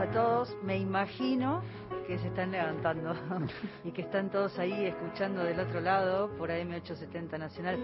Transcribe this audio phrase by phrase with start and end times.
[0.00, 0.56] A todos.
[0.62, 1.62] Me imagino
[2.06, 3.14] que se están levantando
[3.84, 7.78] y que están todos ahí escuchando del otro lado por AM870 Nacional.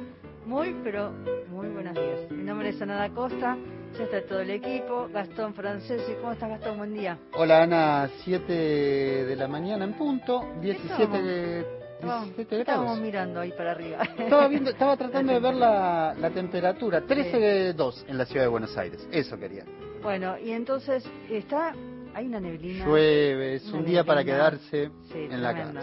[0.46, 1.12] Muy, pero
[1.48, 2.30] muy buenos días.
[2.30, 3.56] Mi nombre es Ana Costa,
[3.96, 5.08] ya está todo el equipo.
[5.12, 6.78] Gastón Francesi, ¿cómo estás Gastón?
[6.78, 7.18] Buen día.
[7.34, 13.52] Hola Ana, 7 de la mañana en punto, 17, Estábamos- de- 17 estábamos mirando ahí
[13.56, 14.02] para arriba.
[14.18, 18.76] Estaba, viendo, estaba tratando de ver la, la temperatura, 13,2 en la ciudad de Buenos
[18.76, 19.64] Aires, eso quería.
[20.02, 21.74] Bueno, y entonces está,
[22.14, 22.84] hay una neblina.
[22.86, 25.82] Llueve, es Una un día para quedarse Sí, en la casa.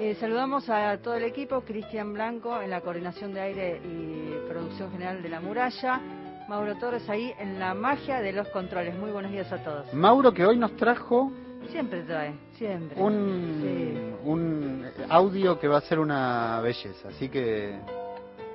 [0.00, 4.92] Eh, saludamos a todo el equipo, Cristian Blanco en la coordinación de aire y producción
[4.92, 6.00] general de La Muralla,
[6.48, 8.96] Mauro Torres ahí en la magia de los controles.
[8.96, 9.92] Muy buenos días a todos.
[9.92, 11.32] Mauro que hoy nos trajo
[11.70, 12.98] Siempre trae, siempre.
[13.02, 17.76] un, un audio que va a ser una belleza, así que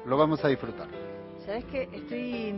[0.06, 0.88] lo vamos a disfrutar.
[1.46, 1.90] ¿Sabes qué?
[1.92, 2.56] Estoy,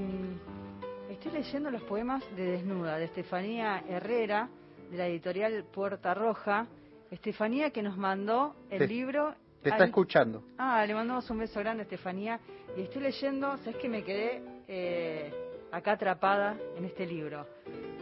[1.26, 4.48] estoy leyendo los poemas de Desnuda, de Estefanía Herrera,
[4.92, 6.68] de la editorial Puerta Roja.
[7.10, 9.34] Estefanía que nos mandó el Te- libro...
[9.64, 10.44] Te está escuchando.
[10.60, 12.40] Ah, le mandamos un beso grande a Estefanía.
[12.78, 15.34] Y estoy leyendo, ¿sabes que me quedé eh,
[15.72, 17.48] acá atrapada en este libro?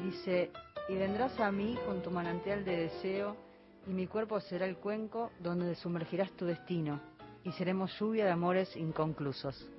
[0.03, 0.51] Dice,
[0.89, 3.37] y vendrás a mí con tu manantial de deseo,
[3.87, 6.99] y mi cuerpo será el cuenco donde sumergirás tu destino,
[7.45, 9.69] y seremos lluvia de amores inconclusos.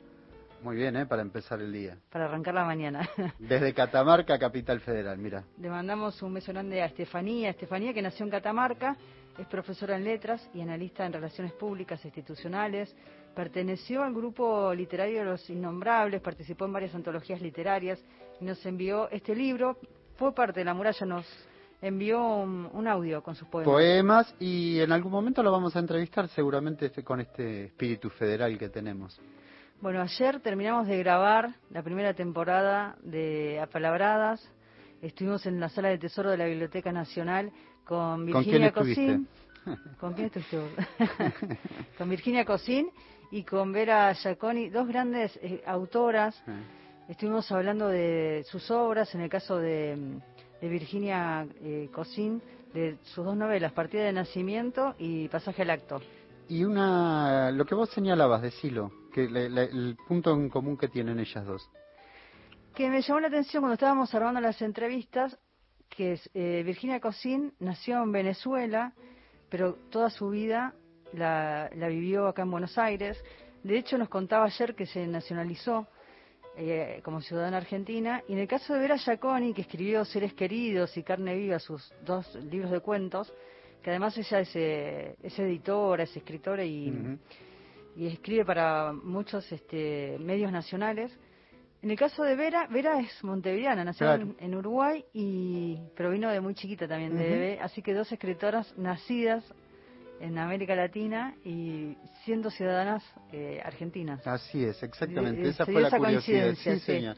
[0.64, 1.04] Muy bien, ¿eh?
[1.04, 1.98] Para empezar el día.
[2.10, 3.06] Para arrancar la mañana.
[3.38, 5.44] Desde Catamarca, Capital Federal, mira.
[5.60, 7.50] Le mandamos un beso grande a Estefanía.
[7.50, 8.96] Estefanía, que nació en Catamarca,
[9.38, 12.96] es profesora en letras y analista en relaciones públicas e institucionales.
[13.34, 18.02] Perteneció al grupo literario de Los Innombrables, participó en varias antologías literarias
[18.40, 19.76] y nos envió este libro.
[20.16, 21.26] Fue parte de la muralla, nos
[21.82, 23.70] envió un, un audio con sus poemas.
[23.70, 28.56] poemas y en algún momento lo vamos a entrevistar seguramente este- con este espíritu federal
[28.56, 29.20] que tenemos.
[29.80, 34.50] Bueno, ayer terminamos de grabar la primera temporada de Apalabradas.
[35.02, 37.52] Estuvimos en la sala de tesoro de la Biblioteca Nacional
[37.84, 38.72] con ¿Con quién Virginia?
[38.72, 39.28] Cosín.
[40.00, 40.30] ¿Con quién
[41.98, 42.90] con Virginia Cosín
[43.30, 46.40] y con Vera Giaconi, dos grandes eh, autoras.
[47.08, 50.20] Estuvimos hablando de sus obras, en el caso de,
[50.60, 52.40] de Virginia eh, Cosín,
[52.72, 56.00] de sus dos novelas, Partida de Nacimiento y Pasaje al Acto.
[56.48, 60.88] Y una, lo que vos señalabas, decilo, que le- le- el punto en común que
[60.88, 61.70] tienen ellas dos.
[62.74, 65.38] que me llamó la atención cuando estábamos armando las entrevistas,
[65.88, 68.92] que es, eh, Virginia Cosín nació en Venezuela,
[69.48, 70.74] pero toda su vida
[71.12, 73.16] la, la vivió acá en Buenos Aires.
[73.62, 75.86] De hecho, nos contaba ayer que se nacionalizó
[76.56, 78.22] eh, como ciudadana argentina.
[78.28, 81.92] Y en el caso de Vera Giaconi, que escribió Seres Queridos y Carne Viva, sus
[82.04, 83.32] dos libros de cuentos,
[83.82, 86.92] que además ella es, eh, es editora, es escritora y.
[87.96, 91.16] y escribe para muchos este, medios nacionales.
[91.82, 94.22] En el caso de Vera, Vera es montevideana, nació Claro.
[94.22, 97.58] en, en Uruguay, y, pero vino de muy chiquita también, de bebé.
[97.60, 99.44] Así que dos escritoras nacidas
[100.20, 104.26] en América Latina y siendo ciudadanas eh, argentinas.
[104.26, 106.54] Así es, exactamente, Eh, esa se fue la esa curiosidad.
[106.54, 106.78] Sí, sí.
[106.80, 107.16] señor.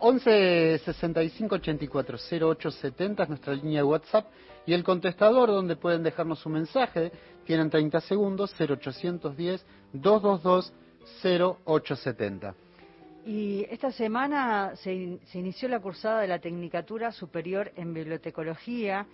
[0.00, 4.26] 11 65 84 08 70 es nuestra línea de WhatsApp
[4.66, 7.10] y el contestador donde pueden dejarnos su mensaje.
[7.44, 10.72] Tienen 30 segundos, 0810 222
[11.22, 12.54] 0870.
[13.24, 19.06] Y esta semana se, se inició la cursada de la Tecnicatura Superior en Bibliotecología.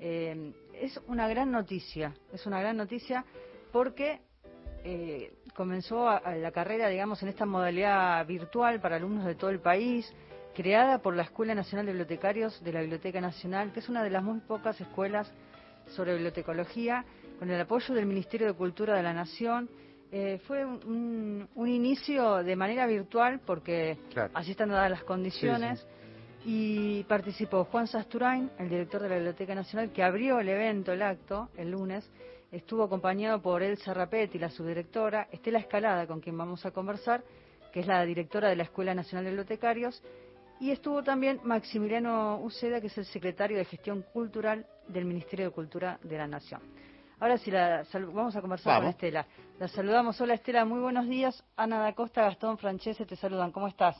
[0.00, 3.24] Eh, es una gran noticia, es una gran noticia
[3.72, 4.20] porque
[4.84, 10.12] eh, comenzó la carrera, digamos, en esta modalidad virtual para alumnos de todo el país,
[10.54, 14.10] creada por la Escuela Nacional de Bibliotecarios de la Biblioteca Nacional, que es una de
[14.10, 15.32] las muy pocas escuelas
[15.88, 17.04] sobre bibliotecología,
[17.38, 19.68] con el apoyo del Ministerio de Cultura de la Nación.
[20.10, 24.30] Eh, fue un, inicio de manera virtual porque Claro.
[24.34, 25.86] así están dadas las condiciones.
[26.44, 31.02] Y participó Juan Sasturain, el director de la Biblioteca Nacional, que abrió el evento, el
[31.02, 32.08] acto, el lunes.
[32.50, 37.22] Estuvo acompañado por Elsa Rapetti, la subdirectora, Estela Escalada, con quien vamos a conversar,
[37.72, 40.02] que es la directora de la Escuela Nacional de Bibliotecarios,
[40.60, 45.52] y estuvo también Maximiliano Uceda, que es el secretario de Gestión Cultural del Ministerio de
[45.52, 46.60] Cultura de la Nación.
[47.20, 48.90] Ahora sí, la vamos a conversar con.
[48.90, 49.26] Estela.
[49.58, 50.20] La saludamos.
[50.20, 51.44] Hola Estela, muy buenos días.
[51.56, 53.50] Ana da Costa, Gastón Francese te saludan.
[53.50, 53.96] ¿Cómo estás?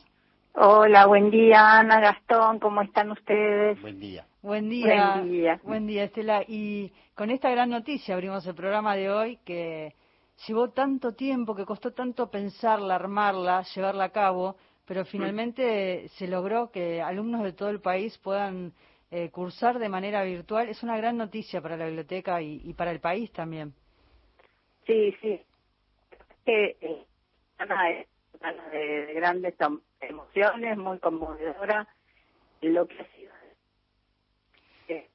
[0.55, 3.81] Hola, buen día, Ana Gastón, ¿cómo están ustedes?
[3.81, 4.27] Buen día.
[4.43, 5.15] Buen día.
[5.15, 5.61] Buen día.
[5.63, 6.43] Buen día, Estela.
[6.47, 9.95] Y con esta gran noticia abrimos el programa de hoy que
[10.47, 14.57] llevó tanto tiempo, que costó tanto pensarla, armarla, llevarla a cabo,
[14.89, 18.73] pero finalmente se logró que alumnos de todo el país puedan
[19.11, 20.71] eh, cursar de manera virtual.
[20.71, 23.75] Es una gran noticia para la biblioteca y, y para el país también.
[24.87, 25.43] Sí, sí.
[26.47, 27.05] Eh, eh,
[27.59, 28.07] Ana es
[28.41, 31.87] una de, de grandes em- emociones, muy conmovedora
[32.63, 33.33] lo que ha sido.
[34.89, 35.11] Eh,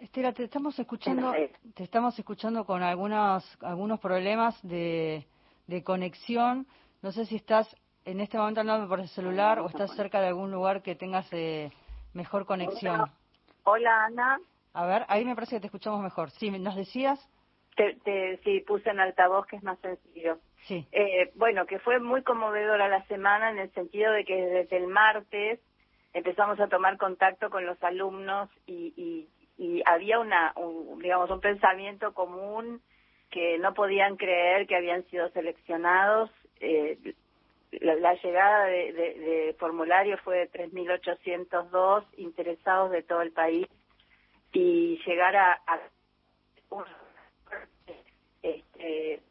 [0.00, 1.72] Estela, te estamos escuchando, Sí.
[1.74, 5.26] te estamos escuchando con algunos algunos problemas de,
[5.66, 6.66] de conexión.
[7.02, 10.28] No sé si estás en este momento hablando por el celular o estás cerca de
[10.28, 11.70] algún lugar que tengas eh,
[12.12, 13.10] mejor conexión.
[13.64, 14.40] Hola, Ana.
[14.74, 16.30] A ver, ahí me parece que te escuchamos mejor.
[16.30, 17.18] Sí, ¿nos decías?
[17.76, 20.38] Te, te, sí, puse en altavoz que es más sencillo.
[20.66, 20.86] Sí.
[20.92, 24.86] Eh, bueno, que fue muy conmovedora la semana en el sentido de que desde el
[24.86, 25.60] martes
[26.12, 29.28] empezamos a tomar contacto con los alumnos y, y,
[29.62, 32.80] y había una, un, digamos, un pensamiento común
[33.30, 36.30] que no podían creer que habían sido seleccionados.
[36.60, 36.98] Eh,
[37.80, 43.66] la, la llegada de, de, de formulario fue de 3.802 interesados de todo el país
[44.52, 45.80] y llegar a, a
[46.70, 46.84] un-
[48.42, 49.22] este,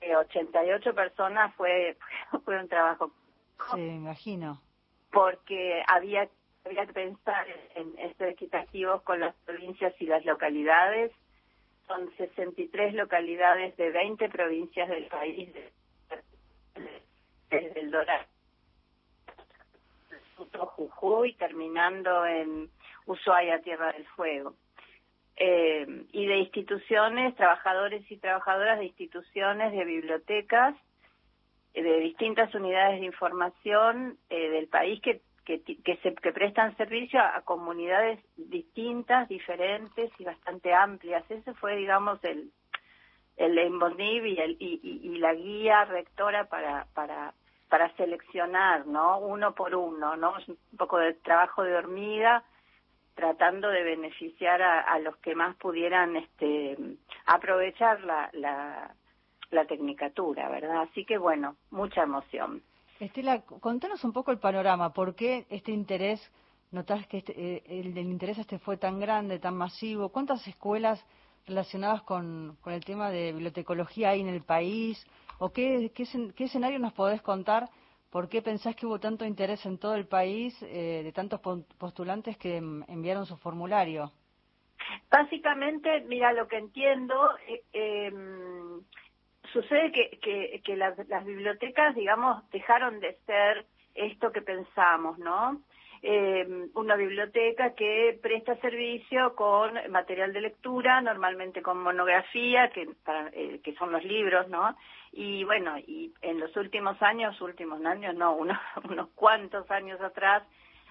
[0.00, 1.96] de 88 personas fue
[2.44, 3.12] fue un trabajo
[3.74, 4.60] Sí, imagino.
[5.12, 6.28] porque había
[6.64, 11.12] había que pensar en, en ser equitativos con las provincias y las localidades
[11.86, 15.72] son 63 localidades de 20 provincias del país de-
[17.50, 18.26] desde el Dorado
[20.76, 22.70] Jujuy terminando en
[23.06, 24.54] Ushuaia Tierra del Fuego
[25.36, 30.74] eh, y de instituciones, trabajadores y trabajadoras de instituciones, de bibliotecas,
[31.74, 36.76] eh, de distintas unidades de información eh, del país que, que, que, se, que prestan
[36.76, 41.24] servicio a, comunidades distintas, diferentes y bastante amplias.
[41.30, 42.50] Ese fue, digamos, el,
[43.36, 47.32] el leitmotiv y, el, y, y, y la guía rectora para, para,
[47.70, 49.18] para seleccionar, ¿no?
[49.18, 50.34] Uno por uno, ¿no?
[50.46, 52.42] Un poco de trabajo de hormiga,
[53.14, 56.76] tratando de beneficiar a, los que más pudieran este,
[57.26, 58.94] aprovechar la, la,
[59.50, 60.82] la tecnicatura, ¿verdad?
[60.82, 62.62] Así que bueno, mucha emoción.
[62.98, 64.92] Estela, contanos un poco el panorama.
[64.92, 66.20] ¿Por qué este interés,
[66.72, 70.08] notás que este, eh, el del interés este fue tan grande, tan masivo?
[70.08, 71.04] ¿Cuántas escuelas
[71.46, 75.06] relacionadas con, con el tema de bibliotecología hay en el país?
[75.44, 77.62] ¿O qué, qué, escen- qué escenario nos podés contar?
[78.10, 81.40] ¿Por qué pensás que hubo tanto interés en todo el país eh, de tantos
[81.78, 84.12] postulantes que enviaron su formulario?
[85.10, 87.16] Básicamente, mira, lo que entiendo,
[87.48, 88.12] eh, eh,
[89.52, 95.62] sucede que, las, bibliotecas, digamos, dejaron de ser esto que pensamos, ¿no?
[96.02, 103.28] Eh, una biblioteca que presta servicio con material de lectura, normalmente con monografía, que, para,
[103.32, 104.76] eh, que son los libros, ¿no?
[105.12, 108.58] Y bueno, y en los últimos años, últimos años, no, unos,
[108.88, 110.42] unos cuantos años atrás,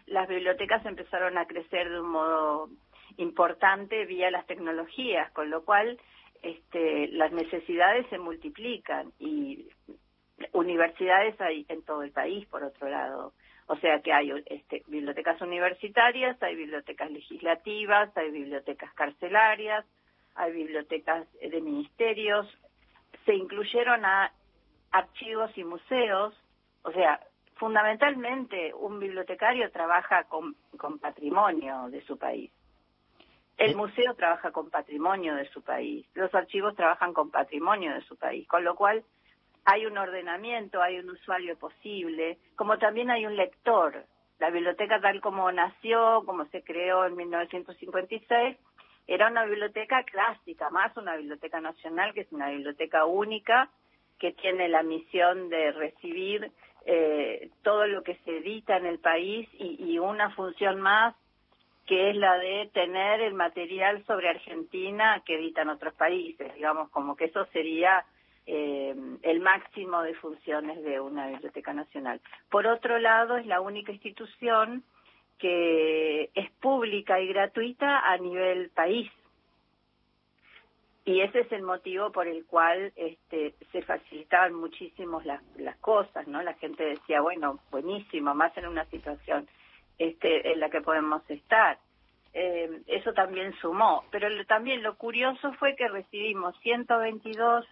[0.07, 2.69] las bibliotecas empezaron a crecer de un modo
[3.18, 6.00] importante vía las tecnologías, con lo cual
[6.42, 9.68] este, las necesidades se multiplican y
[10.54, 13.33] universidades hay en todo el país, por otro lado.
[13.68, 19.85] O sea que hay este, bibliotecas universitarias, hay bibliotecas legislativas, hay bibliotecas carcelarias,
[20.35, 22.47] hay bibliotecas de ministerios,
[23.30, 24.31] se incluyeron a
[24.90, 26.33] archivos y museos,
[26.81, 27.19] o sea,
[27.57, 32.52] fundamentalmente un bibliotecario trabaja con, con patrimonio de su país.
[33.56, 38.18] El museo trabaja con patrimonio de su país, los archivos trabajan con patrimonio de su
[38.18, 39.04] país, con lo cual
[39.64, 44.06] hay un ordenamiento, hay un usuario posible, como también hay un lector.
[44.40, 48.57] La biblioteca tal como nació, como se creó en 1956,
[49.09, 53.69] era una biblioteca clásica, más una biblioteca nacional, que es una biblioteca única,
[54.19, 56.51] que tiene la misión de recibir
[56.85, 61.16] eh, todo lo que se edita en el país y, y una función más
[61.87, 67.16] que es la de tener el material sobre Argentina que editan otros países, digamos, como
[67.16, 68.06] que eso sería
[68.45, 72.21] eh, el máximo de funciones de una biblioteca nacional.
[72.51, 74.83] Por otro lado, es la única institución
[75.40, 79.10] que es pública y gratuita a nivel país.
[81.06, 86.28] Y ese es el motivo por el cual este, se facilitaban muchísimo las, las cosas,
[86.28, 86.44] ¿no?
[86.44, 89.48] La gente decía, bueno, buenísimo, más en una situación
[89.98, 91.80] este, en la que podemos estar.
[92.34, 94.04] Eh, eso también sumó.
[94.12, 97.66] Pero lo, también lo curioso fue que recibimos 122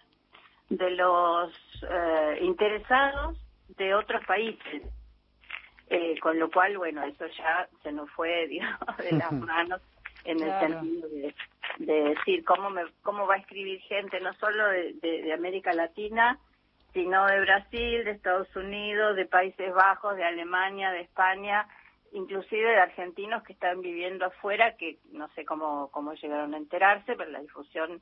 [0.70, 1.52] de los
[1.88, 3.38] eh, interesados
[3.76, 4.82] de otros países.
[5.90, 9.80] Eh, con lo cual, bueno, eso ya se nos fue, digamos, de las manos
[10.24, 11.34] en el sentido de,
[11.78, 16.38] decir cómo me, cómo va a escribir gente no solo de, de, América Latina,
[16.92, 21.66] sino de Brasil, de Estados Unidos, de Países Bajos, de Alemania, de España,
[22.12, 27.14] inclusive de argentinos que están viviendo afuera, que no sé cómo, cómo llegaron a enterarse,
[27.16, 28.00] pero la difusión,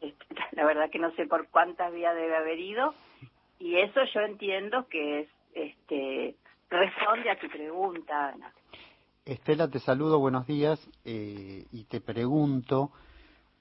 [0.00, 2.94] este, la verdad que no sé por cuántas vías debe haber ido,
[3.58, 6.36] y eso yo entiendo que es, este,
[6.70, 8.52] responde a tu pregunta, Ana.
[9.24, 12.92] Estela, te saludo, buenos días, eh, y te pregunto,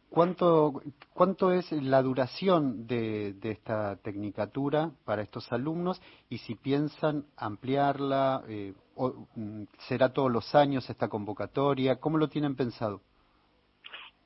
[0.10, 0.84] ¿cuánto,
[1.14, 8.76] ¿cuánto es la duración de, esta tecnicatura para estos alumnos y si piensan ampliarla, eh,
[8.96, 12.00] o, mm, será todos los años esta convocatoria?
[12.00, 13.02] ¿Cómo lo tienen pensado?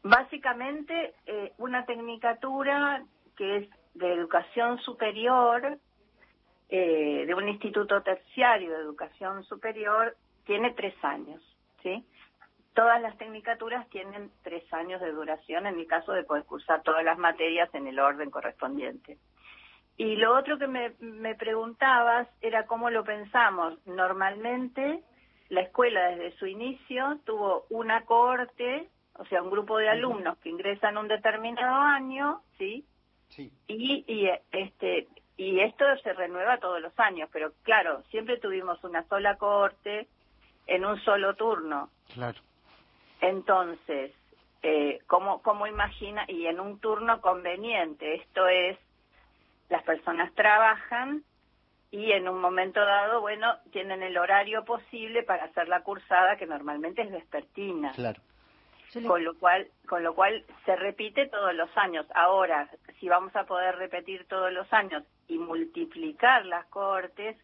[0.03, 3.03] Básicamente, eh, una tecnicatura
[3.37, 5.79] que es de educación superior,
[6.77, 11.41] de un instituto terciario de educación superior, tiene tres años,
[11.81, 12.05] ¿sí?
[12.73, 17.03] Todas las tecnicaturas tienen tres años de duración en el caso de poder cursar todas
[17.03, 19.17] las materias en el orden correspondiente.
[19.97, 23.77] Y lo otro que me, me preguntabas era cómo lo pensamos.
[23.85, 25.03] Normalmente
[25.49, 30.49] la escuela desde su inicio tuvo una cohorte, o sea, un grupo de alumnos que
[30.49, 32.85] ingresan un determinado año, ¿sí?
[33.27, 33.51] Sí.
[33.67, 35.07] Y, y este
[35.39, 40.05] y esto se renueva todos los años, pero claro, siempre tuvimos una sola cohorte
[40.67, 41.89] en un solo turno.
[42.13, 42.41] Claro.
[43.21, 44.11] Entonces,
[44.63, 46.25] eh, ¿cómo, ¿cómo imagina?
[46.27, 48.77] Y en un turno conveniente, esto es,
[49.69, 51.23] las personas trabajan
[51.89, 56.47] y en un momento dado, bueno, tienen el horario posible para hacer la cursada que
[56.47, 57.93] normalmente es vespertina.
[57.93, 58.21] Claro.
[59.05, 62.05] Con lo cual, con lo cual se repite todos los años.
[62.15, 62.69] Ahora,
[62.99, 67.37] si vamos a poder repetir todos los años y multiplicar las cortes,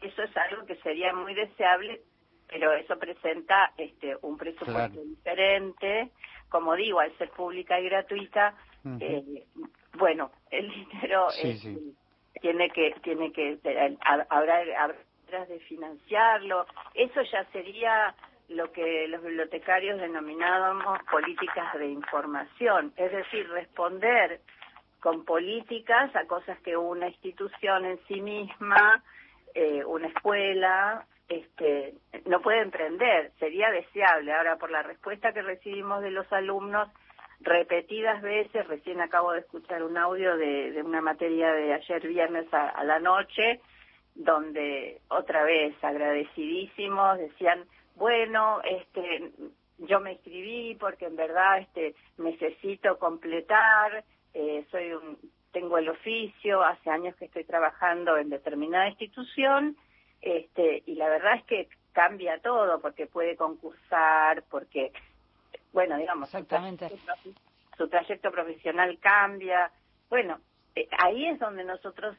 [0.00, 2.00] eso es algo que sería muy deseable
[2.52, 6.10] pero eso presenta este un presupuesto diferente.
[6.50, 8.54] Como digo, al ser pública y gratuita,
[9.00, 9.46] eh,
[9.94, 11.28] bueno, el dinero
[12.40, 13.58] tiene que tiene que
[14.28, 16.66] habrá habrá de financiarlo.
[16.94, 18.14] Eso ya sería
[18.48, 24.40] lo que los bibliotecarios denominábamos políticas de información, es decir, responder
[25.00, 29.02] con políticas a cosas que una institución en sí misma,
[29.54, 31.94] eh, una escuela, este,
[32.26, 33.32] no puede emprender.
[33.38, 34.32] Sería deseable.
[34.32, 36.88] Ahora, por la respuesta que recibimos de los alumnos
[37.40, 42.84] repetidas veces, recién acabo de escuchar un audio de, una materia de ayer viernes a,
[42.84, 43.60] la noche,
[44.14, 47.64] donde otra vez agradecidísimos decían,
[48.02, 49.30] bueno, este,
[49.78, 54.02] yo me escribí porque en verdad este, necesito completar,
[54.34, 55.18] eh, soy un,
[55.52, 59.76] tengo el oficio, hace años que estoy trabajando en determinada institución
[60.20, 64.90] este, y la verdad es que cambia todo porque puede concursar, porque,
[65.72, 66.90] bueno, digamos, Exactamente.
[67.78, 69.70] Su, trayecto, profesional cambia.
[70.10, 70.40] Bueno,
[70.74, 72.16] eh, ahí es donde nosotros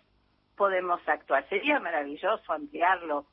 [0.56, 1.46] podemos actuar.
[1.50, 3.26] Sería maravilloso ampliarlo,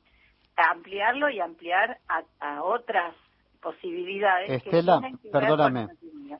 [0.55, 1.97] ampliarlo y ampliar
[2.39, 3.15] a, otras
[3.61, 4.49] posibilidades.
[4.49, 5.87] Estela, perdóname.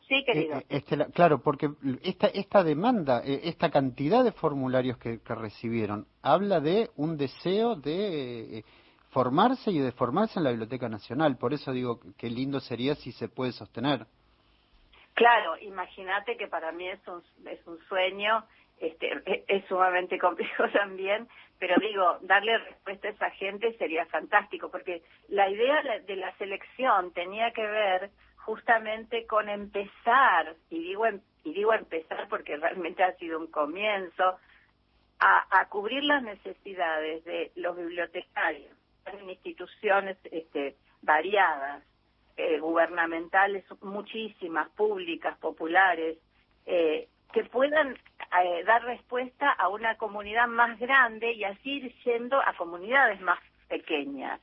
[0.07, 0.57] Sí, querido.
[0.57, 1.69] Eh, eh, claro, porque
[2.03, 8.63] esta, esta demanda, eh, esta cantidad de formularios que, recibieron, habla de un deseo de
[9.09, 11.37] formarse y de formarse en la Biblioteca Nacional.
[11.37, 14.07] Por eso digo qué lindo sería si se puede sostener.
[15.13, 18.45] Claro, imagínate que para mí es un, es un sueño,
[18.81, 21.27] este, es, es sumamente complejo también,
[21.59, 27.13] pero digo, darle respuesta a esa gente sería fantástico, porque la idea de la selección
[27.13, 33.13] tenía que ver justamente con empezar, y digo, em, y digo empezar porque realmente ha
[33.17, 34.37] sido un comienzo,
[35.23, 38.71] a, cubrir las necesidades de los bibliotecarios
[39.05, 41.83] en instituciones este, variadas,
[42.37, 46.17] eh, gubernamentales, muchísimas, públicas, populares,
[46.65, 47.95] eh, que puedan
[48.39, 53.39] eh, dar respuesta a una comunidad más grande y así ir yendo a comunidades más
[53.67, 54.39] pequeñas.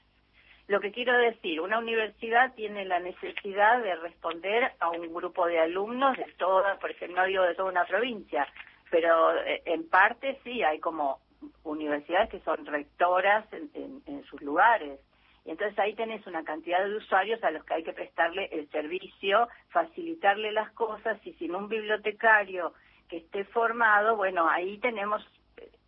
[0.68, 5.59] Lo que quiero decir, una universidad tiene la necesidad de responder a un grupo de
[5.59, 8.47] alumnos de toda, por ejemplo, no digo de toda una provincia,
[8.90, 11.21] pero eh, en parte sí, hay como
[11.64, 15.00] universidades que son rectoras en, sus lugares.
[15.47, 18.68] Y entonces ahí tenés una cantidad de usuarios a los que hay que prestarle el
[18.71, 22.75] servicio, facilitarle las cosas y sin un bibliotecario
[23.08, 25.22] que esté formado, bueno, ahí tenemos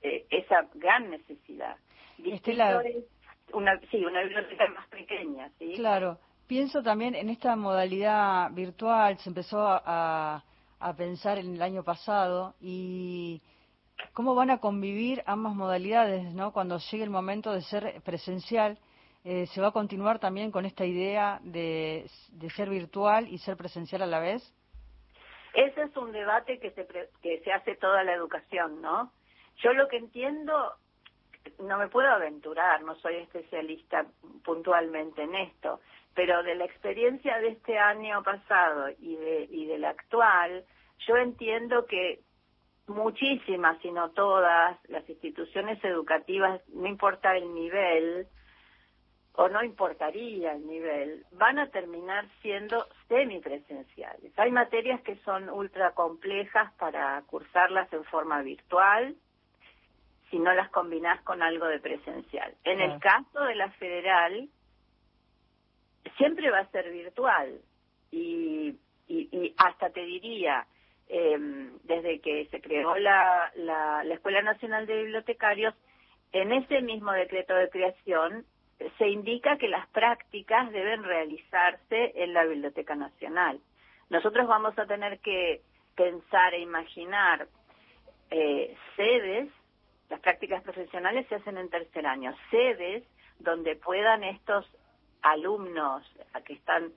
[0.02, 1.76] eh, esa gran necesidad.
[2.24, 2.82] Estela,
[3.52, 5.74] una, sí, una biblioteca más pequeña, ¿sí?
[5.76, 6.18] Claro.
[6.46, 10.42] Pienso también en esta modalidad virtual, se empezó a,
[10.80, 13.40] a pensar en el año pasado y
[14.12, 16.52] cómo van a convivir ambas modalidades, ¿no?
[16.52, 18.78] Cuando llegue el momento de ser presencial,
[19.22, 22.08] eh, ¿se va a continuar también con esta idea de,
[22.56, 24.42] ser virtual y ser presencial a la vez?
[25.54, 26.86] Ese es un debate que se,
[27.22, 29.12] que se hace toda la educación, ¿no?
[29.56, 30.74] Yo lo que entiendo,
[31.58, 34.06] no me puedo aventurar, no soy especialista
[34.44, 35.80] puntualmente en esto,
[36.14, 40.64] pero de la experiencia de este año pasado y, de, y del actual,
[41.06, 42.20] yo entiendo que
[42.86, 48.26] muchísimas, si no todas, las instituciones educativas, no importa el nivel,
[49.34, 54.36] o no importaría el nivel, van a terminar siendo semipresenciales.
[54.38, 59.14] Hay materias que son ultra complejas para cursarlas en forma virtual,
[60.30, 62.54] si no las combinás con algo de presencial.
[62.64, 64.48] En el caso de la federal,
[66.16, 67.60] siempre va a ser virtual
[68.10, 68.76] y,
[69.08, 70.66] y, hasta te diría,
[71.08, 75.74] em, desde que se creó la, la, la Escuela Nacional de Bibliotecarios,
[76.32, 78.44] en ese mismo decreto de creación
[78.98, 83.60] se indica que las prácticas deben realizarse en la Biblioteca Nacional.
[84.08, 85.62] Nosotros vamos a tener que
[85.94, 87.46] pensar e imaginar
[88.30, 89.48] eh, sedes,
[90.08, 93.04] las prácticas profesionales se hacen en tercer año, sedes
[93.38, 94.66] donde puedan estos
[95.22, 96.02] alumnos
[96.44, 96.92] que están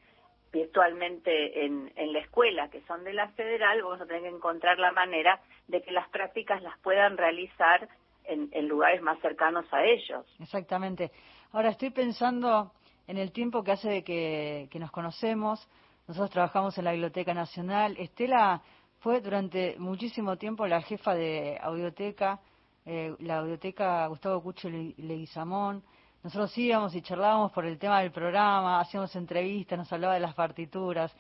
[0.52, 4.78] virtualmente en, en la escuela, que son de la federal, vamos a tener que encontrar
[4.78, 7.90] la manera de que las prácticas las puedan realizar
[8.26, 10.26] en, en lugares más cercanos a ellos.
[10.40, 11.12] Exactamente.
[11.54, 12.72] Ahora estoy pensando
[13.06, 15.64] en el tiempo que hace de que, nos conocemos.
[16.08, 17.96] Nosotros trabajamos en la Biblioteca Nacional.
[18.00, 18.60] Estela
[19.02, 22.40] fue durante muchísimo tiempo la jefa de audioteca,
[22.88, 25.84] eh, la audioteca Gustavo Cucho Leguizamón.
[26.24, 30.34] Nosotros íbamos y charlábamos por el tema del programa, hacíamos entrevistas, nos hablaba de las
[30.34, 31.16] partituras.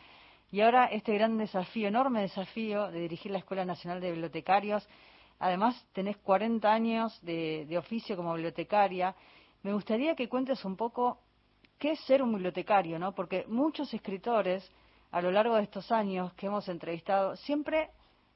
[0.51, 4.89] Y ahora este gran desafío, enorme desafío de dirigir la Escuela Nacional de Bibliotecarios.
[5.37, 9.13] Además, tenés 40 años de, de oficio como bibliotecaria.
[9.63, 11.19] Me gustaría que cuentes un poco
[11.79, 13.15] qué es ser un bibliotecario, ¿no?
[13.15, 14.69] Porque muchos escritores,
[15.09, 17.89] a lo largo de estos años que hemos entrevistado, siempre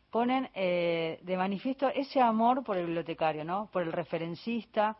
[0.09, 3.69] ponen eh, de manifiesto ese amor por el bibliotecario, ¿no?
[3.73, 4.95] Por el referencista,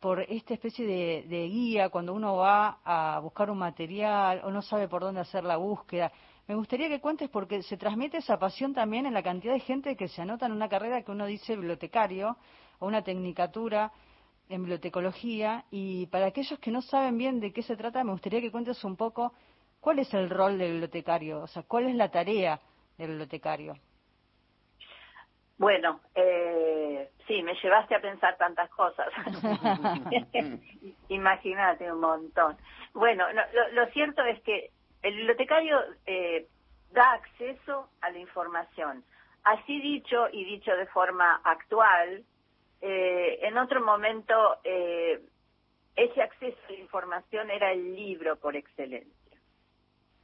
[0.00, 4.88] por esta especie de, guía cuando uno va a buscar un material o no sabe
[4.88, 6.10] por dónde hacer la búsqueda.
[6.46, 9.96] Me gustaría que cuentes porque se transmite esa pasión también en la cantidad de gente
[9.96, 12.38] que se anota en una carrera que uno dice bibliotecario
[12.78, 13.92] o una tecnicatura
[14.48, 18.40] en bibliotecología y para aquellos que no saben bien de qué se trata, me gustaría
[18.40, 19.32] que cuentes un poco
[19.80, 22.60] cuál es el rol del bibliotecario, o sea, cuál es la tarea
[22.96, 23.74] del bibliotecario.
[25.58, 29.08] Bueno, eh, sí, me llevaste a pensar tantas cosas.
[31.08, 32.56] Imagínate un montón.
[32.94, 33.24] Bueno,
[33.72, 34.70] lo, cierto es que
[35.02, 36.46] el bibliotecario eh,
[36.92, 39.02] da acceso a la información.
[39.42, 42.24] Así dicho y dicho de forma actual,
[42.80, 45.20] eh, en otro momento eh,
[45.96, 49.14] ese acceso a la información era el libro por excelencia.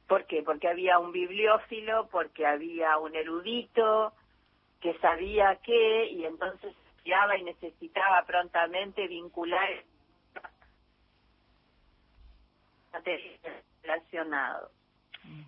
[0.07, 0.43] ¿Por qué?
[0.43, 4.13] Porque había un bibliófilo, porque había un erudito,
[4.79, 9.69] que sabía qué y entonces y necesitaba prontamente vincular
[13.83, 14.71] relacionados.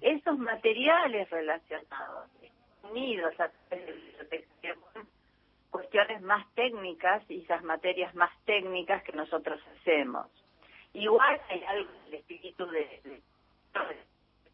[0.02, 2.30] Esos materiales relacionados,
[2.84, 4.48] unidos a través de
[5.78, 10.26] cuestiones más técnicas y esas materias más técnicas que nosotros hacemos.
[10.94, 13.22] Igual hay algo del espíritu de, de,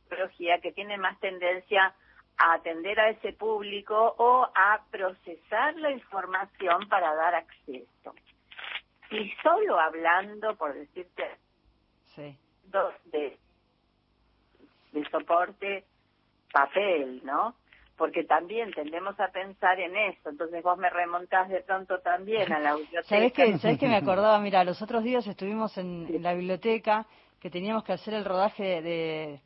[0.09, 1.95] de que tiene más tendencia
[2.37, 8.13] a atender a ese público o a procesar la información para dar acceso.
[9.09, 11.37] Y solo hablando, por decirte,
[12.65, 13.37] dos de,
[14.91, 15.85] de soporte
[16.51, 17.55] papel, ¿no?
[17.97, 22.59] Porque también tendemos a pensar en eso, entonces vos me remontás de pronto también a
[22.59, 23.07] la biblioteca.
[23.07, 24.39] ¿Sabés que, ¿sabés que me acordaba?
[24.39, 27.05] Mira, los otros días estuvimos en, en la biblioteca,
[27.39, 29.41] que teníamos que hacer el rodaje de,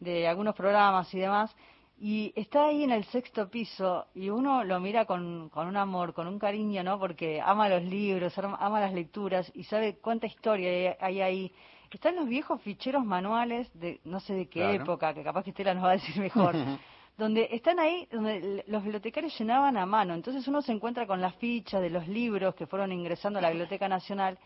[0.00, 1.56] de algunos programas y demás,
[1.98, 6.12] y está ahí en el sexto piso y uno lo mira con, con un amor,
[6.12, 6.98] con un cariño, ¿no?
[6.98, 11.52] Porque ama los libros, ama las lecturas y sabe cuánta historia hay ahí.
[11.90, 15.72] Están los viejos ficheros manuales de no sé de qué época, que capaz que Estela
[15.72, 16.54] nos va a decir mejor,
[17.16, 20.14] donde están ahí, donde los bibliotecarios llenaban a mano.
[20.14, 23.50] Entonces uno se encuentra con las fichas de los libros que fueron ingresando a la
[23.50, 24.38] Biblioteca Nacional,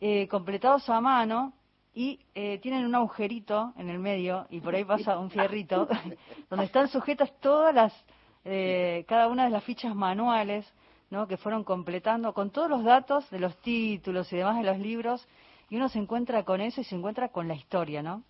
[0.00, 1.52] eh, completados a mano,
[1.96, 5.88] y eh, tienen un agujerito en el medio y por ahí pasa un fierrito
[6.50, 8.04] donde están sujetas todas las
[8.44, 10.70] eh, cada una de las fichas manuales
[11.08, 11.26] ¿no?
[11.26, 15.26] que fueron completando con todos los datos de los títulos y demás de los libros
[15.70, 18.22] y uno se encuentra con eso y se encuentra con la historia, ¿no?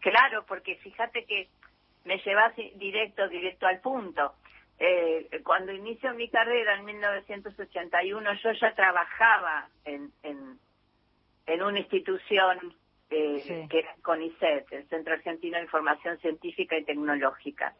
[0.00, 1.48] Claro, porque fíjate que
[2.04, 4.34] me llevas directo, directo al punto.
[4.78, 10.58] Eh, cuando inicio mi carrera en 1981 yo ya trabajaba en, en
[11.46, 12.74] en una institución
[13.10, 17.74] eh, que era CONICET, el Centro Argentino de Información Científica y Tecnológica.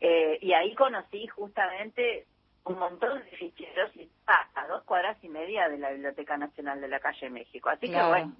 [0.00, 2.26] Eh, y ahí conocí justamente
[2.64, 6.88] un montón de ficheros y a dos cuadras y media de la Biblioteca Nacional de
[6.88, 7.68] la Calle México.
[7.68, 8.32] Así que bueno,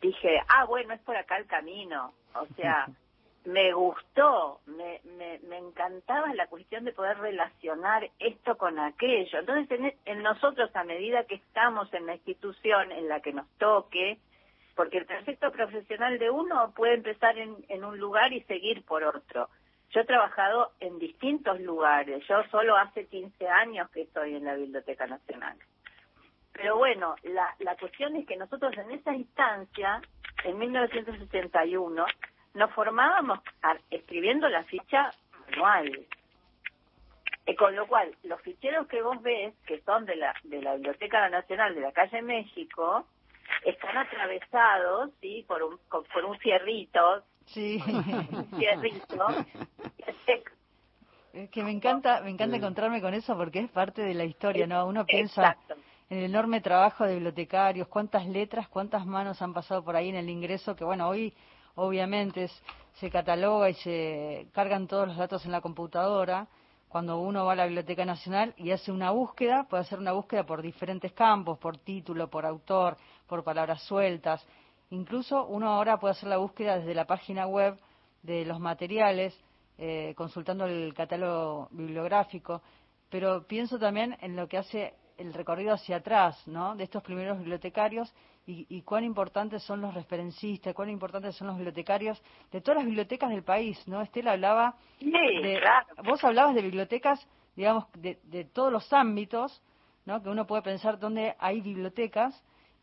[0.00, 2.14] dije, ah, bueno, es por acá el camino.
[2.34, 2.86] O sea,
[3.44, 9.38] me gustó, me, me, me, encantaba la cuestión de poder relacionar esto con aquello.
[9.38, 13.46] Entonces, en, en, nosotros, a medida que estamos en la institución en la que nos
[13.58, 14.18] toque,
[14.74, 19.04] porque el trayecto profesional de uno puede empezar en, en un lugar y seguir por
[19.04, 19.50] otro.
[19.90, 24.54] Yo he trabajado en distintos lugares, yo solo hace 15 años que estoy en la
[24.54, 25.56] Biblioteca Nacional.
[26.52, 30.00] Pero bueno, la, la cuestión es que nosotros en esa instancia,
[30.44, 32.06] en 1961,
[32.54, 33.40] nos formábamos
[33.90, 35.10] escribiendo la ficha
[35.50, 36.06] manual.
[37.46, 40.74] Eh, con lo cual, los ficheros que vos ves, que son de la, de la
[40.74, 43.06] Biblioteca Nacional de la Calle México,
[43.64, 45.44] están atravesados, ¿sí?
[45.46, 47.22] Por un, por un fierrito.
[47.46, 47.82] Sí.
[47.86, 49.26] Un fierrito.
[51.34, 54.68] Es que me encanta, me encanta encontrarme con eso porque es parte de la historia,
[54.68, 54.86] ¿no?
[54.86, 55.56] Uno piensa
[56.08, 60.14] en el enorme trabajo de bibliotecarios, cuántas letras, cuántas manos han pasado por ahí en
[60.14, 61.34] el ingreso, que bueno, hoy
[61.74, 62.48] obviamente
[62.94, 66.46] se cataloga y se cargan todos los datos en la computadora.
[66.88, 70.44] Cuando uno va a la Biblioteca Nacional y hace una búsqueda, puede hacer una búsqueda
[70.44, 74.46] por diferentes campos, por título, por autor, por palabras sueltas.
[74.90, 77.76] Incluso uno ahora puede hacer la búsqueda desde la página web
[78.22, 79.36] de los materiales,
[79.76, 82.62] eh, consultando el catálogo bibliográfico.
[83.10, 86.76] Pero pienso también en lo que hace el recorrido hacia atrás, ¿no?
[86.76, 88.12] De estos primeros bibliotecarios
[88.46, 93.30] y, cuán importantes son los referencistas, cuán importantes son los bibliotecarios de todas las bibliotecas
[93.30, 94.02] del país, ¿no?
[94.02, 95.60] Estela hablaba de,
[96.04, 97.26] vos hablabas de bibliotecas,
[97.56, 99.62] digamos, de, de, todos los ámbitos,
[100.04, 100.22] ¿no?
[100.22, 102.42] Que uno puede pensar dónde hay bibliotecas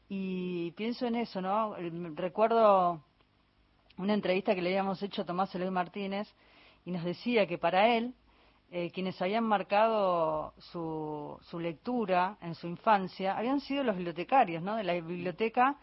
[0.10, 1.76] y pienso en eso, ¿no?
[2.15, 3.04] Recuerdo
[3.97, 6.28] una entrevista que le habíamos hecho a Tomás Eloy Martínez
[6.86, 8.15] y nos decía que para él
[8.73, 14.77] eh, quienes habían marcado su, su, lectura en su infancia habían sido los bibliotecarios, ¿no?
[14.77, 15.75] De la biblioteca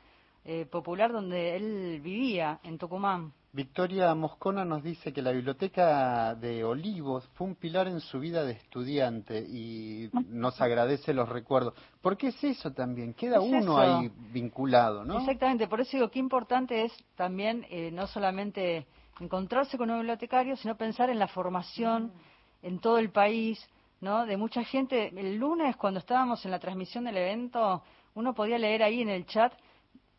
[0.42, 3.34] eh, popular donde él vivía, en Tucumán.
[3.52, 8.42] Victoria Moscona nos dice que la biblioteca de Olivos fue un pilar en su vida
[8.44, 11.74] de estudiante y nos agradece los recuerdos.
[12.00, 13.12] ¿Por qué es eso también?
[13.12, 15.18] Queda uno ahí vinculado, ¿no?
[15.18, 18.86] Exactamente, por eso digo que importante es también eh, no solamente
[19.20, 22.04] encontrarse con un bibliotecario, sino pensar en la formación.
[22.04, 23.68] Mm en todo el país,
[24.00, 24.26] ¿no?
[24.26, 25.12] De mucha gente.
[25.16, 27.82] El lunes, cuando estábamos en la transmisión del evento,
[28.14, 29.52] uno podía leer ahí en el chat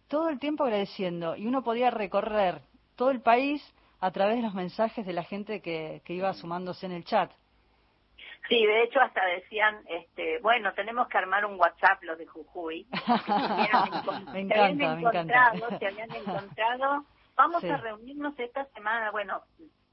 [0.08, 2.62] todo el tiempo agradeciendo y uno podía recorrer
[2.95, 3.63] todo el país
[4.02, 7.32] a través de los mensajes de la gente que, que iba sumándose en el chat.
[8.47, 12.88] Sí, de hecho hasta decían, este, bueno, tenemos que armar un WhatsApp los de Jujuy.
[14.34, 15.52] me encanta, me encanta.
[15.78, 19.12] Se habían encontrado, vamos a reunirnos esta semana.
[19.12, 19.43] Bueno,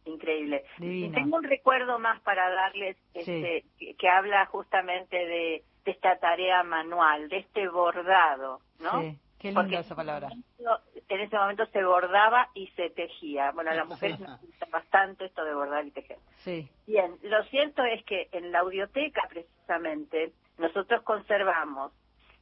[0.07, 0.64] increíble.
[0.79, 7.29] Y tengo un recuerdo más para darles este, que, habla justamente de, esta tarea manual,
[7.29, 9.03] de este bordado, ¿no?
[9.03, 9.19] Sí.
[9.38, 10.29] Qué linda esa palabra.
[11.09, 13.53] En ese momento se bordaba y se tejía.
[13.53, 16.19] Bueno, a las mujeres nos gusta bastante esto de bordar y tejer.
[16.38, 16.69] Sí.
[16.87, 21.92] Bien, lo cierto es que en la audioteca, precisamente, nosotros conservamos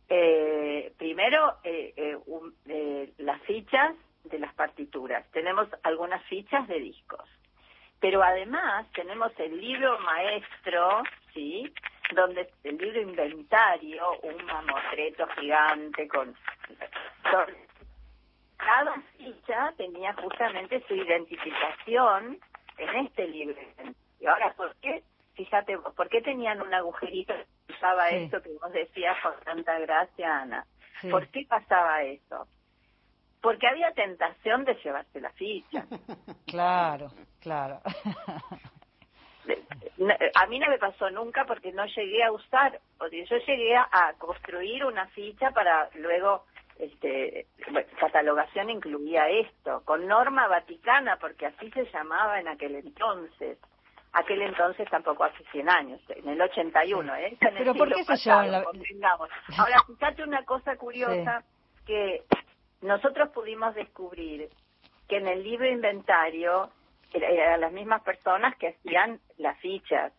[0.09, 2.18] eh, primero eh, eh,
[2.66, 5.27] eh las fichas de las partituras.
[5.33, 7.29] Tenemos algunas fichas de discos.
[8.05, 11.73] Pero además tenemos el libro maestro, ¿sí?
[12.14, 16.37] Donde el libro inventario, un mamotreto gigante con...
[18.59, 22.38] Cada ficha tenía justamente su identificación
[22.77, 23.57] en este libro.
[24.21, 25.03] Y ahora, ¿por qué?
[25.33, 27.33] Fíjate ¿por qué tenían un agujerito
[27.67, 30.67] que usaba esto que vos decías con tanta gracia, Ana?
[31.11, 32.47] ¿Por qué pasaba eso?
[33.44, 35.87] Porque había tentación de llevarse la ficha.
[36.46, 37.80] Claro, claro.
[40.35, 44.14] A mí no me pasó nunca porque no llegué a usar, porque yo llegué a
[44.18, 46.44] construir una ficha para luego,
[46.78, 47.48] este,
[47.98, 53.59] catalogación incluía esto, con norma vaticana, porque así se llamaba en aquel entonces.
[54.12, 57.37] Aquel entonces tampoco hace 100 años, en el 81, ¿eh?
[57.40, 58.64] Pero ¿por qué se llama la...
[59.59, 61.42] Ahora, fíjate una cosa curiosa,
[61.85, 62.22] que
[62.81, 64.49] nosotros pudimos descubrir
[65.09, 66.71] que en el libro inventario
[67.13, 70.13] eran las mismas personas que hacían las fichas.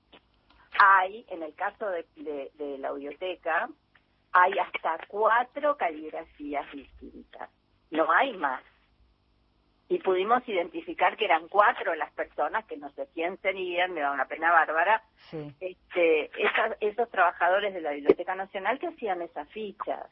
[0.80, 3.70] Hay, en el caso de, la audioteca,
[4.32, 7.50] hay hasta cuatro caligrafías distintas.
[7.92, 8.62] No hay más.
[9.88, 14.26] Y pudimos identificar que eran cuatro las personas que nos decían serían, me da una
[14.26, 15.04] pena bárbara,
[15.60, 16.32] este,
[16.80, 20.10] esos trabajadores de la Biblioteca Nacional que hacían esas fichas.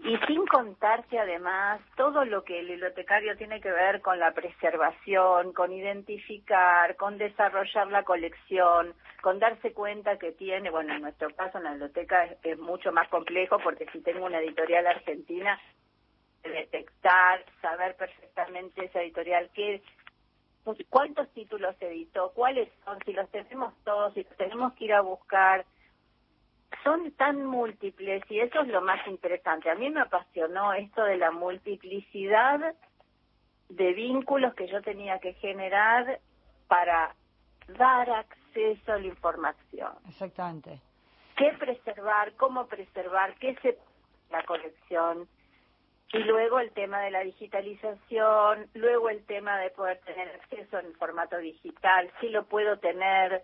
[0.00, 5.52] Y sin contarse además todo lo que el bibliotecario tiene que ver con la preservación,
[5.52, 11.58] con identificar, con desarrollar la colección, con darse cuenta que tiene, bueno, en nuestro caso
[11.58, 15.58] en la biblioteca es, mucho más complejo porque si tengo una editorial argentina,
[16.42, 19.82] detectar, saber perfectamente esa editorial qué
[20.64, 24.94] pues, cuántos títulos editó, cuáles son, si los tenemos todos, si los tenemos que ir
[24.94, 25.64] a buscar,
[26.82, 29.70] son tan múltiples y eso es lo más interesante.
[29.70, 32.74] A mí me apasionó esto de la multiplicidad
[33.68, 36.20] de vínculos que yo tenía que generar
[36.68, 37.14] para
[37.78, 39.92] dar acceso a la información.
[40.08, 40.80] Exactamente.
[41.36, 42.34] ¿Qué preservar?
[42.34, 43.34] ¿Cómo preservar?
[43.36, 43.78] ¿Qué se
[44.30, 45.28] la colección?
[46.12, 50.92] Y luego el tema de la digitalización, luego el tema de poder tener acceso en
[50.94, 53.42] formato digital, si lo puedo tener,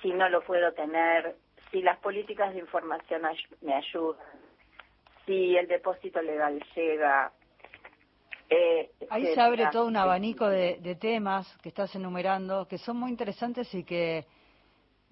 [0.00, 1.36] si no lo puedo tener,
[1.72, 3.22] si las políticas de información
[3.62, 4.20] me ayudan,
[5.26, 7.32] si el depósito legal llega.
[8.50, 13.10] Eh, Ahí se abre todo un abanico de, temas que estás enumerando que son muy
[13.10, 14.26] interesantes y que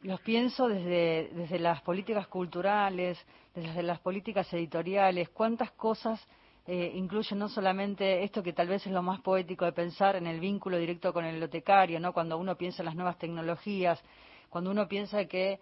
[0.02, 3.18] los pienso desde, desde las políticas culturales,
[3.54, 6.26] desde las políticas editoriales, cuántas cosas
[6.66, 10.26] eh, incluyen no solamente esto que tal vez es lo más poético de pensar en
[10.26, 12.12] el vínculo directo con el bibliotecario, ¿no?
[12.12, 14.02] cuando uno piensa en las nuevas tecnologías,
[14.50, 15.60] cuando uno piensa que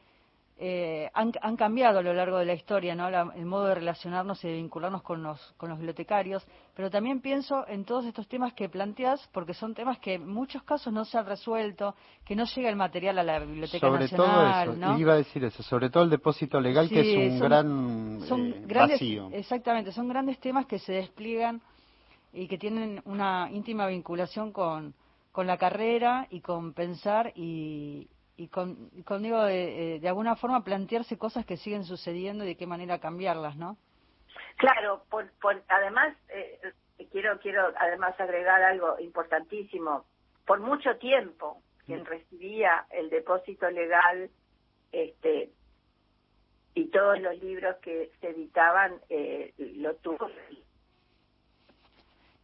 [0.61, 3.07] eh, han, cambiado a lo largo de la historia ¿no?
[3.09, 6.45] el modo de relacionarnos y de vincularnos con los, con los bibliotecarios,
[6.75, 10.65] pero también pienso en todos estos temas que planteas, porque son temas que en muchos
[10.65, 11.95] casos no se han resuelto,
[12.25, 14.75] que no llega el material a la Biblioteca sobre Nacional.
[14.75, 18.21] Todo eso, iba a decir eso, sobre todo el depósito legal, que es un gran
[18.27, 19.31] son eh, grandes, vacío.
[19.33, 21.63] Exactamente, son grandes temas que se despliegan
[22.33, 24.93] y que tienen una íntima vinculación con,
[25.31, 28.89] con la carrera y con pensar y, y con,
[29.21, 33.57] digo, de, de, alguna forma plantearse cosas que siguen sucediendo y de qué manera cambiarlas,
[33.57, 33.77] ¿no?
[34.57, 36.61] Claro, por, por, además, eh,
[37.11, 40.05] quiero, quiero además agregar algo importantísimo.
[40.47, 44.31] Por mucho tiempo, quien recibía el depósito legal
[44.93, 45.51] este,
[46.75, 50.31] y todos los libros que se editaban eh, lo tuvo.